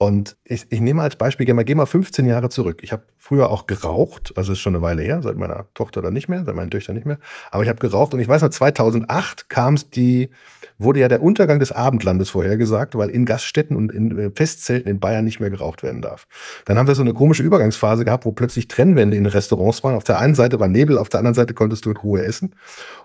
[0.00, 2.82] Und ich, ich nehme als Beispiel, geh mal, geh mal 15 Jahre zurück.
[2.82, 6.14] Ich habe früher auch geraucht, also ist schon eine Weile her, seit meiner Tochter dann
[6.14, 7.18] nicht mehr, seit meinen Töchtern nicht mehr.
[7.50, 10.30] Aber ich habe geraucht und ich weiß noch, 2008 kam es die,
[10.78, 15.00] wurde ja der Untergang des Abendlandes vorhergesagt, weil in Gaststätten und in äh, Festzelten in
[15.00, 16.28] Bayern nicht mehr geraucht werden darf.
[16.64, 19.96] Dann haben wir so eine komische Übergangsphase gehabt, wo plötzlich Trennwände in Restaurants waren.
[19.96, 22.54] Auf der einen Seite war Nebel, auf der anderen Seite konntest du in Ruhe essen.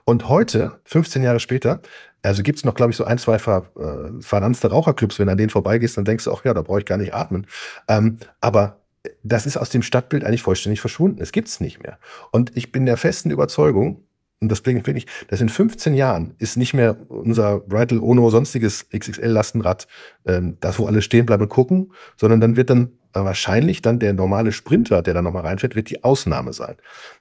[0.05, 1.81] Und heute, 15 Jahre später,
[2.23, 5.19] also gibt's noch, glaube ich, so ein, zwei ver, äh, verranzte Raucherclubs.
[5.19, 7.13] Wenn du an denen vorbeigehst, dann denkst du auch, ja, da brauche ich gar nicht
[7.13, 7.45] atmen.
[7.87, 8.79] Ähm, aber
[9.23, 11.21] das ist aus dem Stadtbild eigentlich vollständig verschwunden.
[11.21, 11.99] Es gibt's nicht mehr.
[12.31, 14.03] Und ich bin der festen Überzeugung,
[14.39, 18.89] und deswegen finde ich, dass in 15 Jahren ist nicht mehr unser Bridal Ono sonstiges
[18.89, 19.87] XXL-Lastenrad,
[20.25, 24.13] ähm, das wo alle stehen bleiben und gucken, sondern dann wird dann wahrscheinlich dann der
[24.13, 26.75] normale Sprinter, der da nochmal reinfährt, wird die Ausnahme sein.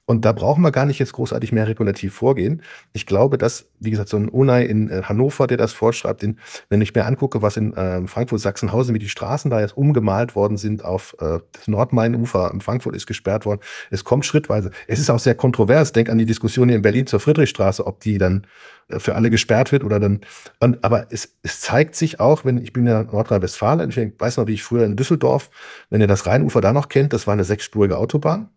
[0.05, 2.63] Und da brauchen wir gar nicht jetzt großartig mehr regulativ vorgehen.
[2.93, 6.39] Ich glaube, dass, wie gesagt, so ein Unai in äh, Hannover, der das vorschreibt, in,
[6.69, 10.35] wenn ich mir angucke, was in äh, Frankfurt, Sachsenhausen, wie die Straßen da jetzt umgemalt
[10.35, 13.61] worden sind auf äh, das Nordmain-Ufer in Frankfurt ist gesperrt worden.
[13.91, 14.71] Es kommt schrittweise.
[14.89, 15.93] Es ist auch sehr kontrovers.
[15.93, 19.31] Denk an die Diskussion hier in Berlin zur Friedrichstraße, ob die dann äh, für alle
[19.31, 20.21] gesperrt wird oder dann.
[20.61, 24.47] Und, aber es, es zeigt sich auch, wenn ich bin ja Nordrhein-Westfalen, ich weiß noch,
[24.47, 25.51] wie ich früher in Düsseldorf,
[25.91, 28.49] wenn ihr das Rheinufer da noch kennt, das war eine sechsspurige Autobahn.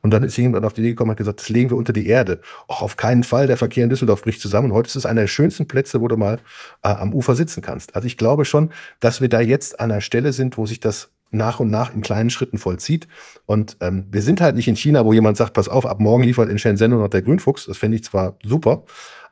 [0.00, 1.92] Und dann ist jemand auf die Idee gekommen und hat gesagt, das legen wir unter
[1.92, 2.40] die Erde.
[2.68, 4.70] Auch auf keinen Fall, der Verkehr in Düsseldorf bricht zusammen.
[4.70, 6.38] Und heute ist es einer der schönsten Plätze, wo du mal
[6.82, 7.96] äh, am Ufer sitzen kannst.
[7.96, 11.10] Also ich glaube schon, dass wir da jetzt an einer Stelle sind, wo sich das
[11.30, 13.06] nach und nach in kleinen Schritten vollzieht.
[13.44, 16.22] Und ähm, wir sind halt nicht in China, wo jemand sagt, pass auf, ab morgen
[16.22, 17.66] liefert in Shenzhen noch der Grünfuchs.
[17.66, 18.84] Das fände ich zwar super,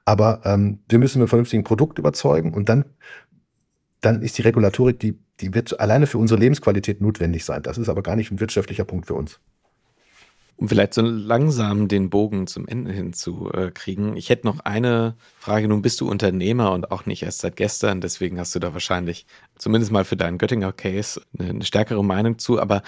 [0.07, 2.86] aber ähm, wir müssen mit vernünftigen Produkt überzeugen und dann,
[4.00, 7.62] dann ist die Regulatorik, die, die wird alleine für unsere Lebensqualität notwendig sein.
[7.62, 9.38] Das ist aber gar nicht ein wirtschaftlicher Punkt für uns
[10.57, 14.16] um vielleicht so langsam den Bogen zum Ende hinzukriegen.
[14.16, 15.68] Ich hätte noch eine Frage.
[15.68, 18.00] Nun bist du Unternehmer und auch nicht erst seit gestern.
[18.00, 19.26] Deswegen hast du da wahrscheinlich
[19.59, 22.59] zumindest mal für deinen Göttinger Case eine stärkere Meinung zu.
[22.59, 22.82] Aber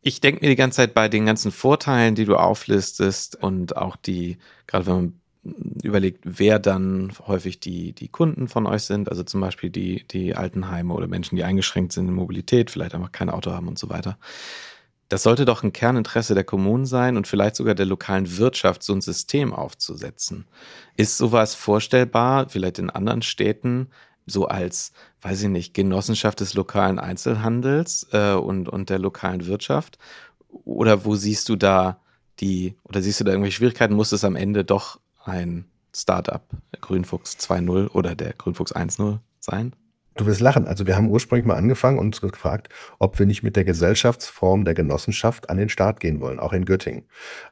[0.00, 3.96] ich denke mir die ganze Zeit bei den ganzen Vorteilen, die du auflistest und auch
[3.96, 4.38] die,
[4.68, 5.20] gerade wenn man
[5.82, 10.34] überlegt, wer dann häufig die, die Kunden von euch sind, also zum Beispiel die, die
[10.34, 13.88] Altenheime oder Menschen, die eingeschränkt sind in Mobilität, vielleicht einfach kein Auto haben und so
[13.88, 14.18] weiter.
[15.08, 18.92] Das sollte doch ein Kerninteresse der Kommunen sein und vielleicht sogar der lokalen Wirtschaft, so
[18.92, 20.46] ein System aufzusetzen.
[20.96, 23.88] Ist sowas vorstellbar, vielleicht in anderen Städten,
[24.26, 24.92] so als,
[25.22, 29.98] weiß ich nicht, Genossenschaft des lokalen Einzelhandels äh, und, und der lokalen Wirtschaft?
[30.64, 32.00] Oder wo siehst du da
[32.40, 33.94] die, oder siehst du da irgendwelche Schwierigkeiten?
[33.94, 36.42] Muss es am Ende doch ein Startup,
[36.80, 39.74] Grünfuchs 2.0 oder der Grünfuchs 1.0 sein?
[40.16, 40.66] Du wirst lachen.
[40.66, 42.68] Also wir haben ursprünglich mal angefangen und uns gefragt,
[42.98, 46.64] ob wir nicht mit der Gesellschaftsform der Genossenschaft an den Start gehen wollen, auch in
[46.64, 47.04] Göttingen.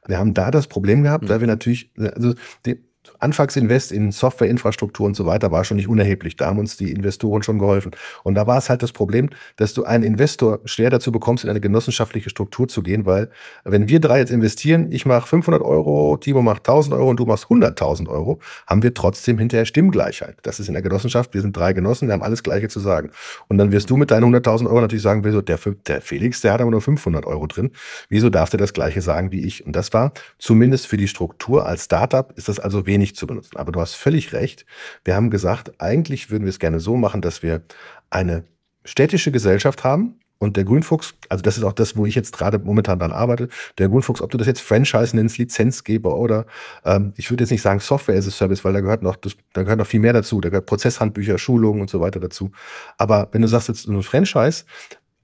[0.05, 1.29] Wir haben da das Problem gehabt, mhm.
[1.29, 2.85] weil wir natürlich, also die,
[3.19, 6.37] Anfangsinvest in Softwareinfrastruktur und so weiter war schon nicht unerheblich.
[6.37, 7.93] Da haben uns die Investoren schon geholfen.
[8.25, 11.51] Und da war es halt das Problem, dass du einen Investor schwer dazu bekommst, in
[11.51, 13.31] eine genossenschaftliche Struktur zu gehen, weil
[13.65, 17.27] wenn wir drei jetzt investieren, ich mache 500 Euro, Timo macht 1000 Euro und du
[17.27, 20.39] machst 100.000 Euro, haben wir trotzdem hinterher Stimmgleichheit.
[20.43, 23.11] Das ist in der Genossenschaft, wir sind drei Genossen, wir haben alles Gleiche zu sagen.
[23.49, 26.53] Und dann wirst du mit deinen 100.000 Euro natürlich sagen, wieso, der, der Felix, der
[26.53, 27.71] hat aber nur 500 Euro drin.
[28.09, 29.65] Wieso darf der das Gleiche sagen wie ich?
[29.67, 33.27] Und das war zumindest für die Struktur als Startup ist das also wenig nicht zu
[33.27, 33.57] benutzen.
[33.57, 34.67] Aber du hast völlig recht.
[35.05, 37.63] Wir haben gesagt, eigentlich würden wir es gerne so machen, dass wir
[38.11, 38.45] eine
[38.85, 42.59] städtische Gesellschaft haben, und der Grünfuchs, also das ist auch das, wo ich jetzt gerade
[42.59, 46.47] momentan dran arbeite, der Grünfuchs, ob du das jetzt Franchise nennst, Lizenzgeber oder
[46.85, 49.37] ähm, ich würde jetzt nicht sagen Software as a Service, weil da gehört noch, das,
[49.55, 50.41] da gehört noch viel mehr dazu.
[50.41, 52.51] Da gehört Prozesshandbücher, Schulungen und so weiter dazu.
[52.99, 54.65] Aber wenn du sagst jetzt ein Franchise,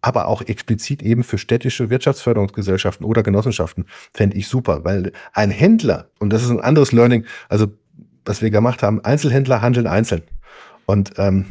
[0.03, 6.11] aber auch explizit eben für städtische Wirtschaftsförderungsgesellschaften oder Genossenschaften, fände ich super, weil ein Händler,
[6.19, 7.69] und das ist ein anderes Learning, also
[8.25, 10.23] was wir gemacht haben, Einzelhändler handeln einzeln.
[10.87, 11.47] Und ähm,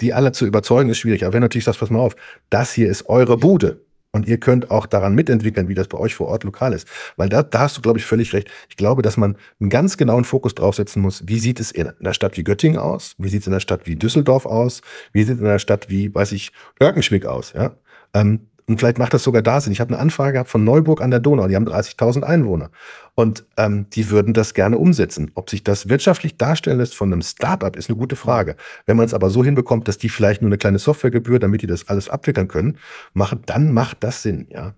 [0.00, 1.24] die alle zu überzeugen, ist schwierig.
[1.24, 2.16] Aber wenn natürlich sagst, pass mal auf,
[2.48, 3.84] das hier ist eure Bude.
[4.12, 6.88] Und ihr könnt auch daran mitentwickeln, wie das bei euch vor Ort lokal ist.
[7.16, 8.50] Weil da, da hast du, glaube ich, völlig recht.
[8.68, 11.28] Ich glaube, dass man einen ganz genauen Fokus draufsetzen muss.
[11.28, 13.14] Wie sieht es in einer Stadt wie Göttingen aus?
[13.18, 14.82] Wie sieht es in einer Stadt wie Düsseldorf aus?
[15.12, 16.50] Wie sieht es in einer Stadt wie, weiß ich,
[16.82, 17.52] Örkenschwick aus?
[17.52, 17.76] Ja?
[18.12, 19.72] Ähm, und vielleicht macht das sogar da Sinn.
[19.72, 21.48] Ich habe eine Anfrage gehabt von Neuburg an der Donau.
[21.48, 22.70] Die haben 30.000 Einwohner.
[23.16, 25.32] Und ähm, die würden das gerne umsetzen.
[25.34, 28.54] Ob sich das wirtschaftlich darstellen lässt von einem Startup, ist eine gute Frage.
[28.86, 31.66] Wenn man es aber so hinbekommt, dass die vielleicht nur eine kleine Softwaregebühr, damit die
[31.66, 32.78] das alles abwickeln können,
[33.12, 34.74] machen, dann macht das Sinn, ja.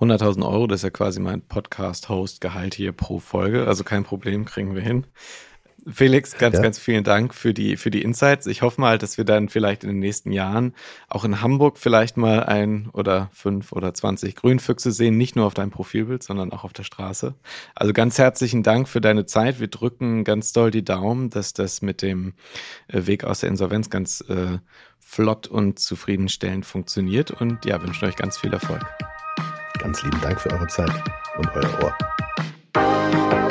[0.00, 3.68] 100.000 Euro, das ist ja quasi mein Podcast-Host-Gehalt hier pro Folge.
[3.68, 5.06] Also kein Problem, kriegen wir hin.
[5.86, 6.62] Felix, ganz, ja.
[6.62, 8.46] ganz vielen Dank für die, für die Insights.
[8.46, 10.74] Ich hoffe mal, dass wir dann vielleicht in den nächsten Jahren
[11.08, 15.54] auch in Hamburg vielleicht mal ein oder fünf oder zwanzig Grünfüchse sehen, nicht nur auf
[15.54, 17.34] deinem Profilbild, sondern auch auf der Straße.
[17.74, 19.60] Also ganz herzlichen Dank für deine Zeit.
[19.60, 22.34] Wir drücken ganz doll die Daumen, dass das mit dem
[22.88, 24.58] äh, Weg aus der Insolvenz ganz äh,
[24.98, 28.84] flott und zufriedenstellend funktioniert und ja, wünschen euch ganz viel Erfolg.
[29.78, 30.92] Ganz lieben Dank für eure Zeit
[31.38, 33.49] und euer Ohr.